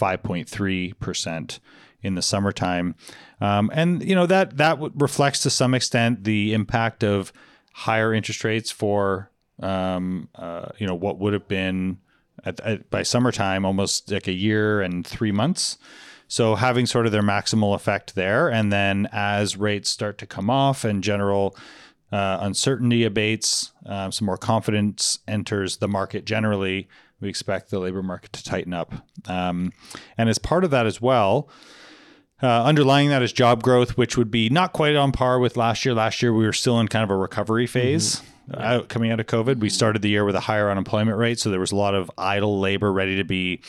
5.3 0.00 0.98
percent 0.98 1.60
in 2.02 2.14
the 2.14 2.22
summertime. 2.22 2.94
Um, 3.40 3.70
and 3.72 4.02
you 4.02 4.14
know 4.14 4.26
that 4.26 4.56
that 4.56 4.78
reflects 4.94 5.40
to 5.40 5.50
some 5.50 5.74
extent 5.74 6.24
the 6.24 6.52
impact 6.52 7.02
of 7.04 7.32
higher 7.72 8.12
interest 8.12 8.44
rates 8.44 8.70
for 8.70 9.30
um, 9.60 10.28
uh, 10.34 10.68
you 10.78 10.86
know 10.86 10.94
what 10.94 11.18
would 11.18 11.32
have 11.32 11.48
been 11.48 11.98
at, 12.44 12.60
at, 12.60 12.90
by 12.90 13.02
summertime 13.02 13.64
almost 13.64 14.10
like 14.10 14.28
a 14.28 14.32
year 14.32 14.80
and 14.80 15.06
three 15.06 15.32
months. 15.32 15.78
So 16.32 16.54
having 16.54 16.86
sort 16.86 17.04
of 17.04 17.12
their 17.12 17.20
maximal 17.20 17.74
effect 17.74 18.14
there, 18.14 18.48
and 18.48 18.72
then 18.72 19.06
as 19.12 19.58
rates 19.58 19.90
start 19.90 20.16
to 20.16 20.26
come 20.26 20.48
off 20.48 20.82
and 20.82 21.04
general 21.04 21.54
uh, 22.10 22.38
uncertainty 22.40 23.04
abates, 23.04 23.70
uh, 23.84 24.10
some 24.10 24.24
more 24.24 24.38
confidence 24.38 25.18
enters 25.28 25.76
the 25.76 25.88
market 25.88 26.24
generally. 26.24 26.88
We 27.20 27.28
expect 27.28 27.68
the 27.68 27.78
labor 27.80 28.02
market 28.02 28.32
to 28.32 28.42
tighten 28.42 28.72
up, 28.72 28.94
um, 29.28 29.74
and 30.16 30.30
as 30.30 30.38
part 30.38 30.64
of 30.64 30.70
that 30.70 30.86
as 30.86 31.02
well. 31.02 31.50
Uh, 32.42 32.64
underlying 32.64 33.10
that 33.10 33.22
is 33.22 33.30
job 33.30 33.62
growth, 33.62 33.98
which 33.98 34.16
would 34.16 34.30
be 34.30 34.48
not 34.48 34.72
quite 34.72 34.96
on 34.96 35.12
par 35.12 35.38
with 35.38 35.58
last 35.58 35.84
year. 35.84 35.94
Last 35.94 36.22
year, 36.22 36.32
we 36.32 36.46
were 36.46 36.54
still 36.54 36.80
in 36.80 36.88
kind 36.88 37.04
of 37.04 37.10
a 37.10 37.16
recovery 37.16 37.66
phase 37.66 38.22
out, 38.54 38.88
coming 38.88 39.10
out 39.10 39.20
of 39.20 39.26
COVID. 39.26 39.60
We 39.60 39.68
started 39.68 40.02
the 40.02 40.08
year 40.08 40.24
with 40.24 40.34
a 40.34 40.40
higher 40.40 40.70
unemployment 40.70 41.18
rate. 41.18 41.38
So 41.38 41.50
there 41.50 41.60
was 41.60 41.72
a 41.72 41.76
lot 41.76 41.94
of 41.94 42.10
idle 42.18 42.58
labor 42.58 42.92
ready 42.92 43.16
to 43.16 43.24
be 43.24 43.60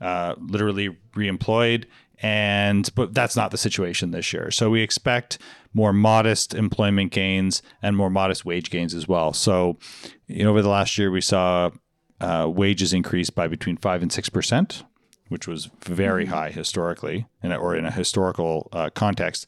uh, 0.00 0.34
literally 0.38 0.96
reemployed. 1.14 1.86
And 2.22 2.94
but 2.94 3.14
that's 3.14 3.34
not 3.34 3.50
the 3.50 3.56
situation 3.56 4.10
this 4.10 4.32
year. 4.32 4.50
So 4.50 4.68
we 4.68 4.82
expect 4.82 5.38
more 5.72 5.92
modest 5.92 6.54
employment 6.54 7.12
gains 7.12 7.62
and 7.82 7.96
more 7.96 8.10
modest 8.10 8.44
wage 8.44 8.70
gains 8.70 8.94
as 8.94 9.08
well. 9.08 9.32
So, 9.32 9.78
you 10.26 10.44
know, 10.44 10.50
over 10.50 10.62
the 10.62 10.68
last 10.68 10.98
year, 10.98 11.10
we 11.10 11.22
saw 11.22 11.70
uh, 12.20 12.46
wages 12.54 12.92
increase 12.92 13.30
by 13.30 13.48
between 13.48 13.78
five 13.78 14.02
and 14.02 14.12
six 14.12 14.28
percent, 14.28 14.84
which 15.28 15.48
was 15.48 15.70
very 15.82 16.26
high 16.26 16.50
historically, 16.50 17.26
in 17.42 17.52
a, 17.52 17.56
or 17.56 17.74
in 17.74 17.86
a 17.86 17.90
historical 17.90 18.68
uh, 18.72 18.90
context. 18.90 19.46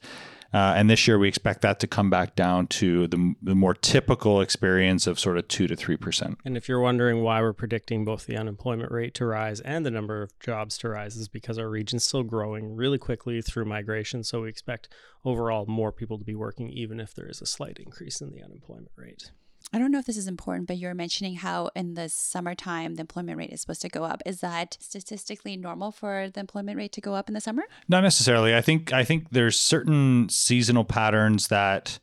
Uh, 0.52 0.74
and 0.76 0.90
this 0.90 1.08
year, 1.08 1.18
we 1.18 1.28
expect 1.28 1.62
that 1.62 1.80
to 1.80 1.86
come 1.86 2.10
back 2.10 2.34
down 2.34 2.66
to 2.66 3.06
the, 3.06 3.34
the 3.42 3.54
more 3.54 3.74
typical 3.74 4.40
experience 4.40 5.06
of 5.06 5.18
sort 5.18 5.38
of 5.38 5.48
two 5.48 5.66
to 5.66 5.74
three 5.74 5.96
percent. 5.96 6.38
And 6.44 6.56
if 6.56 6.68
you're 6.68 6.80
wondering 6.80 7.22
why 7.22 7.40
we're 7.40 7.54
predicting 7.54 8.04
both 8.04 8.26
the 8.26 8.36
unemployment 8.36 8.92
rate 8.92 9.14
to 9.14 9.24
rise 9.24 9.60
and 9.60 9.86
the 9.86 9.90
number 9.90 10.22
of 10.22 10.38
jobs 10.40 10.76
to 10.78 10.90
rise, 10.90 11.16
is 11.16 11.28
because 11.28 11.58
our 11.58 11.70
region's 11.70 12.04
still 12.04 12.22
growing 12.22 12.76
really 12.76 12.98
quickly 12.98 13.40
through 13.40 13.64
migration. 13.64 14.24
So 14.24 14.42
we 14.42 14.48
expect 14.48 14.88
overall 15.24 15.64
more 15.66 15.92
people 15.92 16.18
to 16.18 16.24
be 16.24 16.34
working, 16.34 16.68
even 16.68 17.00
if 17.00 17.14
there 17.14 17.28
is 17.28 17.40
a 17.40 17.46
slight 17.46 17.78
increase 17.78 18.20
in 18.20 18.30
the 18.30 18.42
unemployment 18.42 18.92
rate. 18.96 19.30
I 19.72 19.78
don't 19.78 19.90
know 19.90 19.98
if 19.98 20.06
this 20.06 20.16
is 20.16 20.28
important, 20.28 20.66
but 20.66 20.78
you're 20.78 20.94
mentioning 20.94 21.36
how 21.36 21.70
in 21.74 21.94
the 21.94 22.08
summertime 22.08 22.94
the 22.96 23.02
employment 23.02 23.38
rate 23.38 23.50
is 23.50 23.60
supposed 23.60 23.82
to 23.82 23.88
go 23.88 24.04
up. 24.04 24.22
Is 24.26 24.40
that 24.40 24.76
statistically 24.80 25.56
normal 25.56 25.92
for 25.92 26.28
the 26.32 26.40
employment 26.40 26.76
rate 26.76 26.92
to 26.92 27.00
go 27.00 27.14
up 27.14 27.28
in 27.28 27.34
the 27.34 27.40
summer? 27.40 27.64
Not 27.88 28.02
necessarily. 28.02 28.54
I 28.54 28.60
think 28.60 28.92
I 28.92 29.04
think 29.04 29.30
there's 29.30 29.58
certain 29.58 30.28
seasonal 30.28 30.84
patterns 30.84 31.48
that 31.48 31.98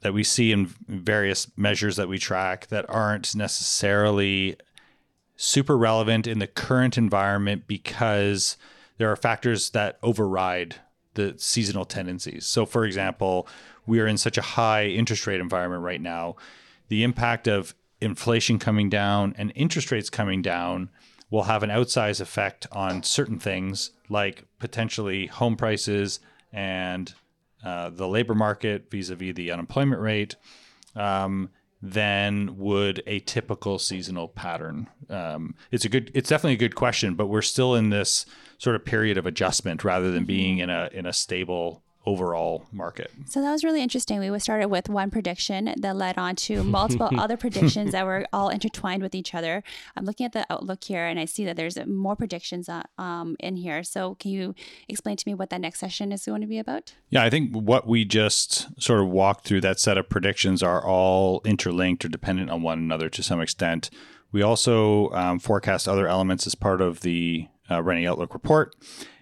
that 0.00 0.12
we 0.12 0.24
see 0.24 0.52
in 0.52 0.66
various 0.88 1.48
measures 1.56 1.96
that 1.96 2.08
we 2.08 2.18
track 2.18 2.66
that 2.68 2.84
aren't 2.88 3.34
necessarily 3.34 4.56
super 5.36 5.76
relevant 5.76 6.26
in 6.26 6.38
the 6.38 6.46
current 6.46 6.98
environment 6.98 7.64
because 7.66 8.56
there 8.98 9.10
are 9.10 9.16
factors 9.16 9.70
that 9.70 9.98
override 10.02 10.76
the 11.14 11.34
seasonal 11.38 11.84
tendencies. 11.84 12.46
So, 12.46 12.66
for 12.66 12.84
example, 12.84 13.48
we 13.86 14.00
are 14.00 14.06
in 14.06 14.18
such 14.18 14.38
a 14.38 14.42
high 14.42 14.86
interest 14.86 15.26
rate 15.26 15.40
environment 15.40 15.82
right 15.82 16.00
now. 16.00 16.36
The 16.88 17.02
impact 17.02 17.46
of 17.48 17.74
inflation 18.00 18.58
coming 18.58 18.88
down 18.88 19.34
and 19.38 19.52
interest 19.54 19.90
rates 19.90 20.10
coming 20.10 20.42
down 20.42 20.90
will 21.30 21.44
have 21.44 21.62
an 21.62 21.70
outsized 21.70 22.20
effect 22.20 22.66
on 22.70 23.02
certain 23.02 23.38
things 23.38 23.90
like 24.08 24.44
potentially 24.58 25.26
home 25.26 25.56
prices 25.56 26.20
and 26.52 27.12
uh, 27.64 27.90
the 27.90 28.06
labor 28.06 28.34
market 28.34 28.90
vis-a-vis 28.90 29.34
the 29.34 29.50
unemployment 29.50 30.00
rate 30.00 30.36
um, 30.94 31.50
than 31.82 32.56
would 32.56 33.02
a 33.06 33.18
typical 33.20 33.78
seasonal 33.78 34.28
pattern. 34.28 34.88
Um, 35.10 35.54
it's 35.70 35.84
a 35.84 35.88
good, 35.88 36.10
it's 36.14 36.28
definitely 36.28 36.54
a 36.54 36.58
good 36.58 36.74
question, 36.74 37.14
but 37.14 37.26
we're 37.26 37.42
still 37.42 37.74
in 37.74 37.90
this 37.90 38.24
sort 38.58 38.76
of 38.76 38.84
period 38.84 39.18
of 39.18 39.26
adjustment 39.26 39.84
rather 39.84 40.10
than 40.10 40.24
being 40.24 40.58
in 40.58 40.70
a 40.70 40.88
in 40.92 41.06
a 41.06 41.12
stable 41.12 41.82
overall 42.06 42.66
market. 42.72 43.10
So 43.26 43.42
that 43.42 43.50
was 43.50 43.64
really 43.64 43.82
interesting. 43.82 44.20
We 44.20 44.38
started 44.38 44.68
with 44.68 44.88
one 44.88 45.10
prediction 45.10 45.74
that 45.76 45.96
led 45.96 46.16
on 46.16 46.36
to 46.36 46.62
multiple 46.62 47.10
other 47.18 47.36
predictions 47.36 47.92
that 47.92 48.06
were 48.06 48.26
all 48.32 48.48
intertwined 48.48 49.02
with 49.02 49.14
each 49.14 49.34
other. 49.34 49.62
I'm 49.96 50.04
looking 50.04 50.24
at 50.24 50.32
the 50.32 50.46
outlook 50.50 50.84
here 50.84 51.04
and 51.04 51.18
I 51.18 51.24
see 51.24 51.44
that 51.44 51.56
there's 51.56 51.76
more 51.86 52.16
predictions 52.16 52.68
uh, 52.68 52.84
um, 52.98 53.36
in 53.40 53.56
here. 53.56 53.82
So 53.82 54.14
can 54.14 54.30
you 54.30 54.54
explain 54.88 55.16
to 55.16 55.28
me 55.28 55.34
what 55.34 55.50
that 55.50 55.60
next 55.60 55.80
session 55.80 56.12
is 56.12 56.24
going 56.24 56.40
to 56.40 56.46
be 56.46 56.58
about? 56.58 56.94
Yeah, 57.10 57.24
I 57.24 57.30
think 57.30 57.52
what 57.52 57.86
we 57.86 58.04
just 58.04 58.80
sort 58.80 59.00
of 59.00 59.08
walked 59.08 59.44
through 59.44 59.62
that 59.62 59.80
set 59.80 59.98
of 59.98 60.08
predictions 60.08 60.62
are 60.62 60.84
all 60.84 61.42
interlinked 61.44 62.04
or 62.04 62.08
dependent 62.08 62.50
on 62.50 62.62
one 62.62 62.78
another 62.78 63.08
to 63.10 63.22
some 63.22 63.40
extent. 63.40 63.90
We 64.32 64.42
also 64.42 65.10
um, 65.10 65.38
forecast 65.38 65.88
other 65.88 66.06
elements 66.06 66.46
as 66.46 66.54
part 66.54 66.80
of 66.80 67.00
the 67.00 67.48
uh, 67.70 67.82
Rennie 67.82 68.06
Outlook 68.06 68.34
report. 68.34 68.74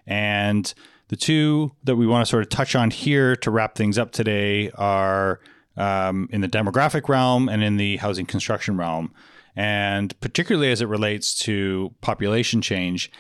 And 0.06 0.72
the 1.08 1.16
two 1.16 1.72
that 1.84 1.96
we 1.96 2.06
want 2.06 2.24
to 2.24 2.30
sort 2.30 2.42
of 2.42 2.48
touch 2.48 2.74
on 2.74 2.90
here 2.90 3.36
to 3.36 3.50
wrap 3.50 3.76
things 3.76 3.98
up 3.98 4.12
today 4.12 4.70
are 4.72 5.40
um, 5.76 6.28
in 6.30 6.40
the 6.40 6.48
demographic 6.48 7.08
realm 7.08 7.48
and 7.48 7.62
in 7.62 7.76
the 7.76 7.96
housing 7.98 8.26
construction 8.26 8.76
realm. 8.76 9.12
And 9.56 10.18
particularly 10.20 10.70
as 10.70 10.80
it 10.80 10.88
relates 10.88 11.34
to 11.40 11.94
population 12.00 12.60
change, 12.60 13.10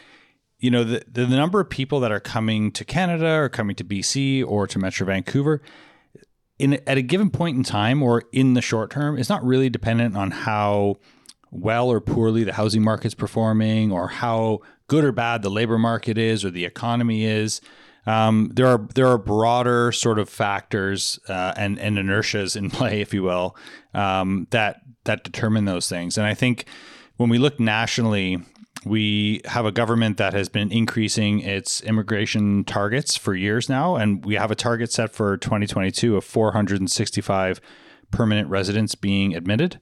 you 0.58 0.70
know, 0.70 0.82
the, 0.82 1.04
the 1.06 1.26
number 1.26 1.60
of 1.60 1.68
people 1.68 2.00
that 2.00 2.10
are 2.10 2.20
coming 2.20 2.72
to 2.72 2.84
Canada 2.84 3.34
or 3.34 3.48
coming 3.48 3.76
to 3.76 3.84
BC 3.84 4.44
or 4.46 4.66
to 4.66 4.78
Metro 4.78 5.06
Vancouver 5.06 5.62
in 6.58 6.74
at 6.86 6.96
a 6.96 7.02
given 7.02 7.30
point 7.30 7.56
in 7.56 7.64
time 7.64 8.02
or 8.02 8.24
in 8.32 8.54
the 8.54 8.62
short 8.62 8.90
term 8.90 9.18
is 9.18 9.28
not 9.28 9.44
really 9.44 9.68
dependent 9.68 10.16
on 10.16 10.30
how 10.30 10.96
well 11.50 11.88
or 11.88 12.00
poorly 12.00 12.44
the 12.44 12.52
housing 12.52 12.82
market's 12.82 13.14
performing 13.14 13.92
or 13.92 14.08
how 14.08 14.60
good 14.88 15.04
or 15.04 15.12
bad 15.12 15.42
the 15.42 15.50
labor 15.50 15.78
market 15.78 16.18
is 16.18 16.44
or 16.44 16.50
the 16.50 16.64
economy 16.64 17.24
is. 17.24 17.60
Um, 18.06 18.50
there 18.52 18.66
are 18.66 18.86
there 18.94 19.06
are 19.06 19.18
broader 19.18 19.90
sort 19.92 20.18
of 20.18 20.28
factors 20.28 21.18
uh, 21.28 21.54
and 21.56 21.78
and 21.78 21.96
inertias 21.96 22.56
in 22.56 22.70
play, 22.70 23.00
if 23.00 23.14
you 23.14 23.22
will, 23.22 23.56
um, 23.94 24.46
that 24.50 24.82
that 25.04 25.24
determine 25.24 25.64
those 25.64 25.88
things. 25.88 26.18
And 26.18 26.26
I 26.26 26.34
think 26.34 26.66
when 27.16 27.30
we 27.30 27.38
look 27.38 27.58
nationally, 27.58 28.38
we 28.84 29.40
have 29.46 29.64
a 29.64 29.72
government 29.72 30.18
that 30.18 30.34
has 30.34 30.48
been 30.48 30.70
increasing 30.70 31.40
its 31.40 31.80
immigration 31.82 32.64
targets 32.64 33.16
for 33.16 33.34
years 33.34 33.68
now, 33.68 33.96
and 33.96 34.24
we 34.24 34.34
have 34.34 34.50
a 34.50 34.54
target 34.54 34.92
set 34.92 35.12
for 35.12 35.36
2022 35.38 36.16
of 36.16 36.24
465 36.24 37.60
permanent 38.10 38.48
residents 38.48 38.94
being 38.94 39.34
admitted. 39.34 39.80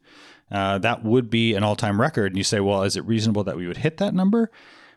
Uh, 0.50 0.78
that 0.78 1.02
would 1.02 1.30
be 1.30 1.54
an 1.54 1.64
all-time 1.64 2.00
record. 2.00 2.32
And 2.32 2.36
you 2.36 2.44
say, 2.44 2.60
well, 2.60 2.82
is 2.82 2.96
it 2.96 3.04
reasonable 3.06 3.42
that 3.44 3.56
we 3.56 3.66
would 3.66 3.78
hit 3.78 3.96
that 3.96 4.14
number? 4.14 4.50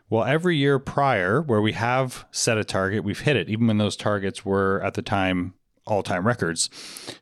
Well, 0.08 0.24
every 0.24 0.56
year 0.56 0.78
prior, 0.78 1.42
where 1.42 1.60
we 1.60 1.72
have 1.72 2.26
set 2.30 2.58
a 2.58 2.64
target, 2.64 3.02
we've 3.02 3.20
hit 3.20 3.36
it, 3.36 3.48
even 3.48 3.66
when 3.66 3.78
those 3.78 3.96
targets 3.96 4.44
were 4.44 4.80
at 4.82 4.94
the 4.94 5.02
time 5.02 5.54
all 5.84 6.02
time 6.02 6.26
records. 6.26 6.70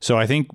So 0.01 0.18
I 0.18 0.27
think 0.27 0.49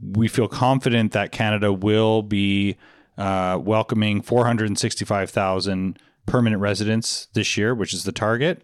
we 0.00 0.28
feel 0.28 0.48
confident 0.48 1.12
that 1.12 1.32
Canada 1.32 1.72
will 1.72 2.22
be 2.22 2.76
uh, 3.18 3.58
welcoming 3.60 4.22
465,000 4.22 5.98
permanent 6.26 6.60
residents 6.60 7.28
this 7.34 7.56
year, 7.56 7.74
which 7.74 7.94
is 7.94 8.04
the 8.04 8.12
target. 8.12 8.62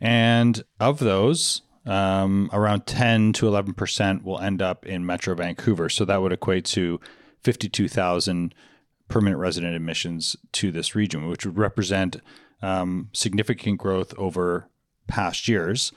And 0.00 0.62
of 0.78 0.98
those, 0.98 1.62
um, 1.86 2.50
around 2.52 2.86
10 2.86 3.32
to 3.34 3.46
11% 3.46 4.22
will 4.22 4.38
end 4.38 4.62
up 4.62 4.86
in 4.86 5.04
Metro 5.04 5.34
Vancouver. 5.34 5.88
So 5.88 6.04
that 6.04 6.22
would 6.22 6.32
equate 6.32 6.64
to 6.66 7.00
52,000 7.42 8.54
permanent 9.08 9.40
resident 9.40 9.74
admissions 9.74 10.36
to 10.52 10.70
this 10.70 10.94
region, 10.94 11.26
which 11.26 11.44
would 11.44 11.58
represent 11.58 12.20
um, 12.62 13.08
significant 13.12 13.78
growth 13.78 14.14
over 14.18 14.68
past 15.06 15.48
years. 15.48 15.92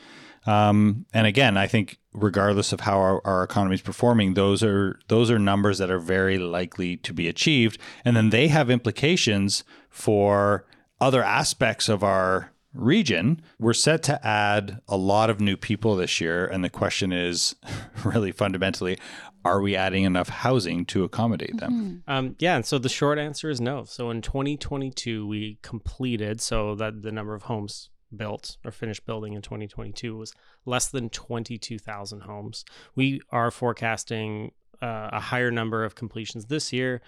Um, 0.46 1.06
and 1.14 1.26
again, 1.26 1.56
I 1.58 1.68
think 1.68 2.00
regardless 2.14 2.74
of 2.74 2.82
how 2.82 3.00
our, 3.00 3.22
our, 3.26 3.44
economy 3.44 3.76
is 3.76 3.82
performing, 3.82 4.34
those 4.34 4.62
are 4.62 5.00
those 5.08 5.32
are 5.32 5.40
numbers 5.40 5.78
that 5.78 5.90
are 5.90 6.00
very 6.00 6.38
likely 6.38 6.98
to 6.98 7.14
be 7.14 7.28
achieved, 7.28 7.78
and 8.04 8.16
then 8.16 8.30
they 8.30 8.50
have 8.50 8.70
implications 8.70 9.64
for 9.90 10.66
other 11.00 11.24
aspects 11.24 11.88
of 11.88 12.04
our 12.04 12.52
region. 12.74 13.42
We're 13.58 13.74
set 13.74 14.04
to 14.04 14.26
add 14.26 14.82
a 14.88 14.98
lot 14.98 15.30
of 15.30 15.40
new 15.40 15.56
people 15.56 15.96
this 15.96 16.20
year, 16.20 16.46
and 16.46 16.64
the 16.64 16.70
question 16.70 17.14
is 17.14 17.56
really 18.04 18.34
fundamentally: 18.34 18.98
are 19.46 19.62
we 19.62 19.76
adding 19.76 20.04
enough 20.04 20.30
housing 20.30 20.86
to 20.86 21.04
accommodate 21.04 21.58
them? 21.58 21.72
Mm-hmm. 22.08 22.12
Um, 22.12 22.36
yeah, 22.40 22.56
and 22.56 22.66
so 22.66 22.78
the 22.78 22.90
short 22.90 23.18
answer 23.18 23.50
is 23.50 23.60
no. 23.60 23.84
So 23.84 24.10
in 24.10 24.22
2022, 24.22 25.28
we 25.28 25.58
completed 25.62 26.42
so 26.42 26.76
that 26.76 27.02
the 27.02 27.12
number 27.12 27.34
of 27.34 27.44
homes 27.44 27.90
built 28.16 28.58
or 28.64 28.72
finished 28.72 29.06
building 29.06 29.34
in 29.34 29.42
2022 29.42 30.16
was 30.18 30.34
less 30.66 30.88
than 30.88 31.10
22,000 31.10 32.22
homes. 32.22 32.64
We 32.96 33.22
are 33.32 33.52
forecasting 33.52 34.52
uh, 34.82 35.10
a 35.12 35.20
higher 35.20 35.52
number 35.52 35.84
of 35.84 35.96
completions 35.96 36.46
this 36.46 36.72
year. 36.72 37.02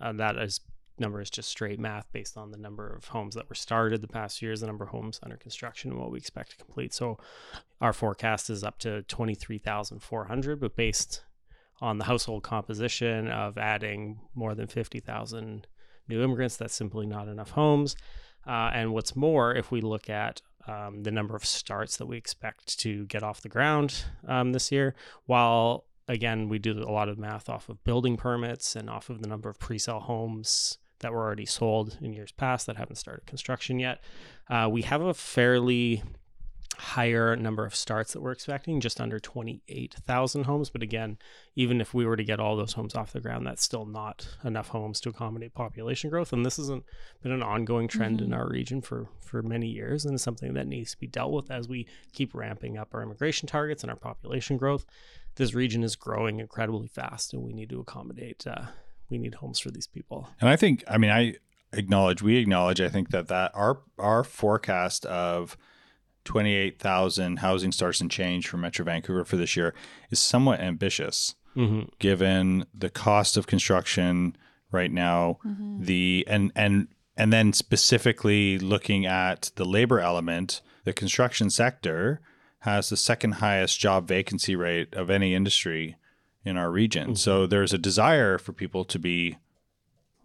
Uh, 0.00 0.12
that 0.12 0.36
is 0.36 0.60
number 0.98 1.20
is 1.20 1.30
just 1.30 1.48
straight 1.48 1.80
math 1.80 2.06
based 2.12 2.36
on 2.36 2.50
the 2.50 2.58
number 2.58 2.86
of 2.86 3.06
homes 3.06 3.34
that 3.34 3.48
were 3.48 3.54
started 3.54 4.00
the 4.00 4.08
past 4.08 4.42
years, 4.42 4.60
the 4.60 4.66
number 4.66 4.84
of 4.84 4.90
homes 4.90 5.18
under 5.22 5.36
construction, 5.36 5.90
and 5.90 5.98
what 5.98 6.10
we 6.10 6.18
expect 6.18 6.50
to 6.50 6.56
complete. 6.56 6.92
So 6.94 7.18
our 7.80 7.92
forecast 7.92 8.50
is 8.50 8.62
up 8.62 8.78
to 8.80 9.02
23,400, 9.02 10.60
but 10.60 10.76
based 10.76 11.24
on 11.82 11.98
the 11.98 12.04
household 12.04 12.44
composition 12.44 13.28
of 13.28 13.58
adding 13.58 14.20
more 14.34 14.54
than 14.54 14.68
50,000 14.68 15.66
new 16.08 16.22
immigrants. 16.22 16.56
That's 16.56 16.74
simply 16.74 17.06
not 17.06 17.28
enough 17.28 17.50
homes. 17.50 17.96
Uh, 18.46 18.70
and 18.72 18.92
what's 18.92 19.16
more, 19.16 19.54
if 19.54 19.70
we 19.70 19.80
look 19.80 20.08
at 20.08 20.40
um, 20.68 21.02
the 21.02 21.10
number 21.10 21.34
of 21.34 21.44
starts 21.44 21.96
that 21.96 22.06
we 22.06 22.16
expect 22.16 22.78
to 22.80 23.04
get 23.06 23.22
off 23.22 23.40
the 23.40 23.48
ground 23.48 24.04
um, 24.26 24.52
this 24.52 24.70
year, 24.70 24.94
while 25.26 25.84
again, 26.08 26.48
we 26.48 26.58
do 26.58 26.78
a 26.78 26.90
lot 26.90 27.08
of 27.08 27.18
math 27.18 27.48
off 27.48 27.68
of 27.68 27.82
building 27.84 28.16
permits 28.16 28.76
and 28.76 28.88
off 28.88 29.10
of 29.10 29.20
the 29.20 29.28
number 29.28 29.48
of 29.48 29.58
pre 29.58 29.78
sale 29.78 30.00
homes 30.00 30.78
that 31.00 31.12
were 31.12 31.22
already 31.22 31.46
sold 31.46 31.98
in 32.00 32.12
years 32.12 32.30
past 32.32 32.66
that 32.66 32.76
haven't 32.76 32.96
started 32.96 33.26
construction 33.26 33.80
yet. 33.80 34.00
Uh, 34.48 34.68
we 34.70 34.82
have 34.82 35.02
a 35.02 35.14
fairly 35.14 36.02
higher 36.76 37.36
number 37.36 37.64
of 37.64 37.74
starts 37.74 38.12
that 38.12 38.20
we're 38.20 38.32
expecting, 38.32 38.80
just 38.80 39.00
under 39.00 39.20
28,000 39.20 40.44
homes. 40.44 40.70
But 40.70 40.82
again, 40.82 41.18
even 41.54 41.80
if 41.80 41.94
we 41.94 42.06
were 42.06 42.16
to 42.16 42.24
get 42.24 42.40
all 42.40 42.56
those 42.56 42.72
homes 42.72 42.94
off 42.94 43.12
the 43.12 43.20
ground, 43.20 43.46
that's 43.46 43.62
still 43.62 43.84
not 43.84 44.26
enough 44.44 44.68
homes 44.68 45.00
to 45.00 45.10
accommodate 45.10 45.54
population 45.54 46.10
growth. 46.10 46.32
And 46.32 46.44
this 46.44 46.56
hasn't 46.56 46.84
been 47.22 47.32
an 47.32 47.42
ongoing 47.42 47.88
trend 47.88 48.16
mm-hmm. 48.18 48.32
in 48.32 48.34
our 48.34 48.48
region 48.48 48.80
for, 48.80 49.08
for 49.20 49.42
many 49.42 49.68
years 49.68 50.04
and 50.04 50.20
something 50.20 50.54
that 50.54 50.66
needs 50.66 50.92
to 50.92 50.98
be 50.98 51.06
dealt 51.06 51.32
with 51.32 51.50
as 51.50 51.68
we 51.68 51.86
keep 52.12 52.34
ramping 52.34 52.78
up 52.78 52.94
our 52.94 53.02
immigration 53.02 53.46
targets 53.46 53.82
and 53.82 53.90
our 53.90 53.96
population 53.96 54.56
growth. 54.56 54.86
This 55.36 55.54
region 55.54 55.82
is 55.82 55.96
growing 55.96 56.40
incredibly 56.40 56.88
fast 56.88 57.32
and 57.32 57.42
we 57.42 57.52
need 57.52 57.70
to 57.70 57.80
accommodate, 57.80 58.46
uh, 58.46 58.66
we 59.08 59.18
need 59.18 59.36
homes 59.36 59.58
for 59.58 59.70
these 59.70 59.86
people. 59.86 60.28
And 60.40 60.48
I 60.48 60.56
think, 60.56 60.84
I 60.88 60.98
mean, 60.98 61.10
I 61.10 61.34
acknowledge, 61.72 62.22
we 62.22 62.36
acknowledge, 62.36 62.80
I 62.80 62.88
think 62.88 63.10
that 63.10 63.28
that 63.28 63.50
our, 63.54 63.80
our 63.98 64.24
forecast 64.24 65.06
of 65.06 65.56
28,000 66.24 67.38
housing 67.38 67.72
starts 67.72 68.00
and 68.00 68.10
change 68.10 68.48
for 68.48 68.56
Metro 68.56 68.84
Vancouver 68.84 69.24
for 69.24 69.36
this 69.36 69.56
year 69.56 69.74
is 70.10 70.20
somewhat 70.20 70.60
ambitious 70.60 71.34
mm-hmm. 71.56 71.82
given 71.98 72.66
the 72.74 72.90
cost 72.90 73.36
of 73.36 73.46
construction 73.46 74.36
right 74.70 74.92
now 74.92 75.38
mm-hmm. 75.44 75.82
the 75.82 76.24
and 76.28 76.52
and 76.54 76.88
and 77.16 77.32
then 77.32 77.52
specifically 77.52 78.58
looking 78.58 79.04
at 79.06 79.50
the 79.56 79.64
labor 79.64 80.00
element 80.00 80.60
the 80.84 80.92
construction 80.92 81.50
sector 81.50 82.20
has 82.60 82.88
the 82.88 82.96
second 82.96 83.32
highest 83.32 83.78
job 83.78 84.06
vacancy 84.06 84.56
rate 84.56 84.92
of 84.94 85.10
any 85.10 85.34
industry 85.34 85.96
in 86.44 86.56
our 86.56 86.70
region 86.70 87.08
mm-hmm. 87.08 87.14
so 87.14 87.46
there's 87.46 87.72
a 87.72 87.78
desire 87.78 88.38
for 88.38 88.52
people 88.52 88.84
to 88.84 88.98
be 88.98 89.36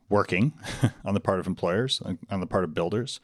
working 0.10 0.54
on 1.06 1.14
the 1.14 1.20
part 1.20 1.40
of 1.40 1.48
employers 1.48 2.02
on 2.30 2.40
the 2.40 2.48
part 2.48 2.64
of 2.64 2.74
builders 2.74 3.20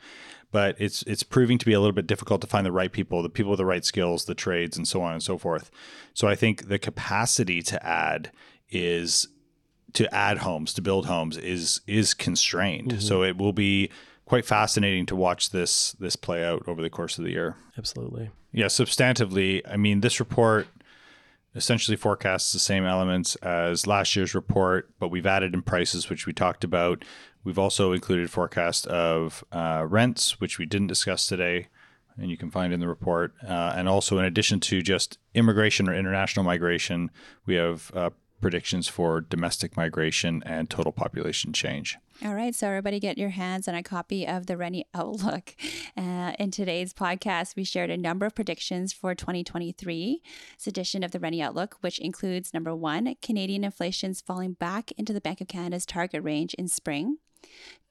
but 0.53 0.75
it's 0.79 1.01
it's 1.03 1.23
proving 1.23 1.57
to 1.57 1.65
be 1.65 1.73
a 1.73 1.79
little 1.79 1.95
bit 1.95 2.05
difficult 2.07 2.39
to 2.41 2.47
find 2.47 2.65
the 2.65 2.71
right 2.71 2.91
people, 2.91 3.23
the 3.23 3.27
people 3.29 3.49
with 3.49 3.57
the 3.57 3.65
right 3.65 3.83
skills, 3.83 4.25
the 4.25 4.35
trades, 4.35 4.77
and 4.77 4.87
so 4.87 5.01
on 5.01 5.11
and 5.11 5.23
so 5.23 5.37
forth. 5.37 5.71
So 6.13 6.27
I 6.27 6.35
think 6.35 6.69
the 6.69 6.77
capacity 6.77 7.63
to 7.63 7.85
add 7.85 8.31
is 8.69 9.27
to 9.93 10.13
add 10.13 10.37
homes, 10.37 10.71
to 10.75 10.81
build 10.81 11.07
homes 11.07 11.37
is 11.37 11.81
is 11.87 12.13
constrained. 12.13 12.91
Mm-hmm. 12.91 12.99
So 12.99 13.23
it 13.23 13.35
will 13.35 13.51
be 13.51 13.89
quite 14.25 14.45
fascinating 14.45 15.07
to 15.07 15.15
watch 15.15 15.49
this 15.49 15.93
this 15.93 16.15
play 16.15 16.45
out 16.45 16.63
over 16.67 16.83
the 16.83 16.89
course 16.89 17.17
of 17.17 17.25
the 17.25 17.31
year. 17.31 17.55
Absolutely. 17.75 18.29
Yeah, 18.51 18.67
substantively, 18.67 19.63
I 19.67 19.77
mean, 19.77 20.01
this 20.01 20.19
report 20.19 20.67
essentially 21.55 21.95
forecasts 21.95 22.53
the 22.53 22.59
same 22.59 22.85
elements 22.85 23.35
as 23.37 23.87
last 23.87 24.15
year's 24.15 24.33
report, 24.33 24.89
but 24.99 25.09
we've 25.09 25.25
added 25.25 25.53
in 25.53 25.61
prices, 25.61 26.09
which 26.09 26.25
we 26.25 26.33
talked 26.33 26.63
about. 26.63 27.03
We've 27.43 27.59
also 27.59 27.91
included 27.91 28.31
forecast 28.31 28.87
of 28.87 29.43
uh, 29.51 29.85
rents, 29.87 30.39
which 30.39 30.57
we 30.57 30.65
didn't 30.65 30.87
discuss 30.87 31.27
today, 31.27 31.67
and 32.17 32.31
you 32.31 32.37
can 32.37 32.49
find 32.49 32.73
in 32.73 32.79
the 32.79 32.87
report. 32.87 33.33
Uh, 33.43 33.73
and 33.75 33.87
also, 33.87 34.17
in 34.17 34.25
addition 34.25 34.59
to 34.61 34.81
just 34.81 35.19
immigration 35.33 35.89
or 35.89 35.93
international 35.93 36.45
migration, 36.45 37.11
we 37.45 37.55
have 37.55 37.91
uh, 37.93 38.09
predictions 38.41 38.87
for 38.87 39.21
domestic 39.21 39.75
migration 39.77 40.41
and 40.45 40.69
total 40.69 40.91
population 40.91 41.53
change. 41.53 41.97
All 42.21 42.35
right, 42.35 42.53
so 42.53 42.67
everybody 42.67 42.99
get 42.99 43.17
your 43.17 43.29
hands 43.29 43.67
on 43.67 43.73
a 43.73 43.81
copy 43.81 44.27
of 44.27 44.45
the 44.45 44.55
Rennie 44.55 44.85
Outlook. 44.93 45.55
Uh, 45.95 46.33
in 46.39 46.49
today's 46.49 46.91
podcast, 46.91 47.55
we 47.55 47.63
shared 47.63 47.91
a 47.91 47.97
number 47.97 48.25
of 48.25 48.33
predictions 48.33 48.91
for 48.91 49.13
2023. 49.13 50.23
This 50.57 50.65
edition 50.65 51.03
of 51.03 51.11
the 51.11 51.19
Rennie 51.19 51.41
Outlook, 51.41 51.77
which 51.81 51.99
includes 51.99 52.51
number 52.51 52.75
one, 52.75 53.13
Canadian 53.21 53.63
inflation's 53.63 54.19
falling 54.19 54.53
back 54.53 54.91
into 54.93 55.13
the 55.13 55.21
Bank 55.21 55.39
of 55.39 55.47
Canada's 55.47 55.85
target 55.85 56.23
range 56.23 56.55
in 56.55 56.67
spring. 56.67 57.17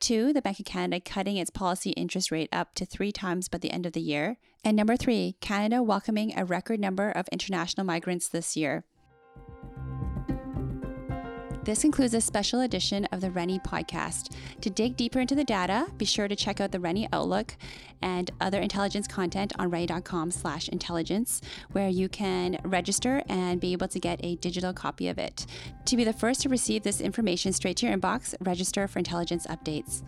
Two, 0.01 0.33
the 0.33 0.43
Bank 0.43 0.59
of 0.59 0.67
Canada 0.67 1.01
cutting 1.01 1.37
its 1.37 1.51
policy 1.51 1.91
interest 1.91 2.33
rate 2.33 2.49
up 2.51 2.75
to 2.75 2.85
three 2.85 3.13
times 3.13 3.49
by 3.49 3.59
the 3.59 3.71
end 3.71 3.87
of 3.87 3.93
the 3.93 4.01
year. 4.01 4.37
And 4.65 4.77
number 4.77 4.97
three, 4.97 5.37
Canada 5.41 5.81
welcoming 5.81 6.37
a 6.37 6.45
record 6.45 6.81
number 6.81 7.13
of 7.13 7.29
international 7.31 7.87
migrants 7.87 8.29
this 8.29 8.57
year. 8.57 8.85
This 11.65 11.85
includes 11.85 12.13
a 12.15 12.21
special 12.21 12.63
edition 12.63 13.05
of 13.13 13.21
the 13.21 13.31
Rennie 13.31 13.61
podcast. 13.61 14.35
To 14.63 14.69
dig 14.69 14.97
deeper 14.97 15.21
into 15.21 15.37
the 15.37 15.45
data, 15.45 15.87
be 15.97 16.05
sure 16.05 16.27
to 16.27 16.35
check 16.35 16.61
out 16.61 16.73
the 16.73 16.81
Rennie 16.81 17.09
Outlook 17.13 17.57
and 18.03 18.33
other 18.41 18.61
intelligence 18.61 19.07
content 19.07 19.53
on 19.61 19.71
rennie.com 19.71 20.33
slash 20.33 20.69
intelligence, 20.69 21.41
where 21.71 21.89
you 21.89 22.09
can 22.09 22.59
register 22.65 23.23
and 23.29 23.61
be 23.61 23.73
able 23.73 23.87
to 23.87 24.01
get 24.01 24.19
a 24.25 24.35
digital 24.37 24.73
copy 24.73 25.07
of 25.07 25.19
it. 25.19 25.47
To 25.85 25.97
be 25.97 26.03
the 26.03 26.13
first 26.13 26.41
to 26.43 26.49
receive 26.49 26.83
this 26.83 27.01
information 27.01 27.53
straight 27.53 27.77
to 27.77 27.87
your 27.87 27.97
inbox, 27.97 28.35
register 28.41 28.89
for 28.89 28.99
intelligence 28.99 29.47
updates. 29.47 30.03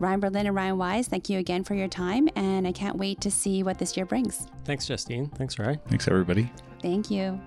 Ryan 0.00 0.18
Berlin 0.18 0.46
and 0.46 0.56
Ryan 0.56 0.76
Wyse, 0.76 1.06
thank 1.06 1.28
you 1.28 1.38
again 1.38 1.62
for 1.62 1.74
your 1.76 1.88
time, 1.88 2.28
and 2.34 2.66
I 2.66 2.72
can't 2.72 2.96
wait 2.96 3.20
to 3.20 3.30
see 3.30 3.62
what 3.62 3.78
this 3.78 3.96
year 3.96 4.06
brings. 4.06 4.48
Thanks, 4.64 4.86
Justine. 4.86 5.28
Thanks, 5.28 5.56
Ryan. 5.56 5.80
Thanks, 5.86 6.08
everybody. 6.08 6.50
Thank 6.82 7.12
you. 7.12 7.40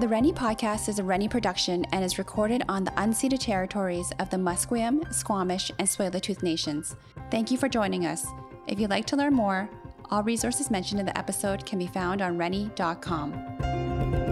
The 0.00 0.08
Rennie 0.08 0.32
podcast 0.32 0.88
is 0.88 0.98
a 0.98 1.04
Rennie 1.04 1.28
production 1.28 1.84
and 1.92 2.02
is 2.02 2.16
recorded 2.16 2.62
on 2.70 2.84
the 2.84 2.90
unceded 2.92 3.38
territories 3.38 4.10
of 4.18 4.30
the 4.30 4.38
Musqueam, 4.38 5.12
Squamish, 5.12 5.70
and 5.78 5.86
Tsleil-Waututh 5.86 6.42
nations. 6.42 6.96
Thank 7.30 7.50
you 7.50 7.58
for 7.58 7.68
joining 7.68 8.06
us. 8.06 8.26
If 8.66 8.80
you'd 8.80 8.88
like 8.88 9.04
to 9.08 9.16
learn 9.16 9.34
more, 9.34 9.68
all 10.10 10.22
resources 10.22 10.70
mentioned 10.70 11.00
in 11.00 11.06
the 11.06 11.18
episode 11.18 11.66
can 11.66 11.78
be 11.78 11.86
found 11.86 12.22
on 12.22 12.38
rennie.com. 12.38 14.29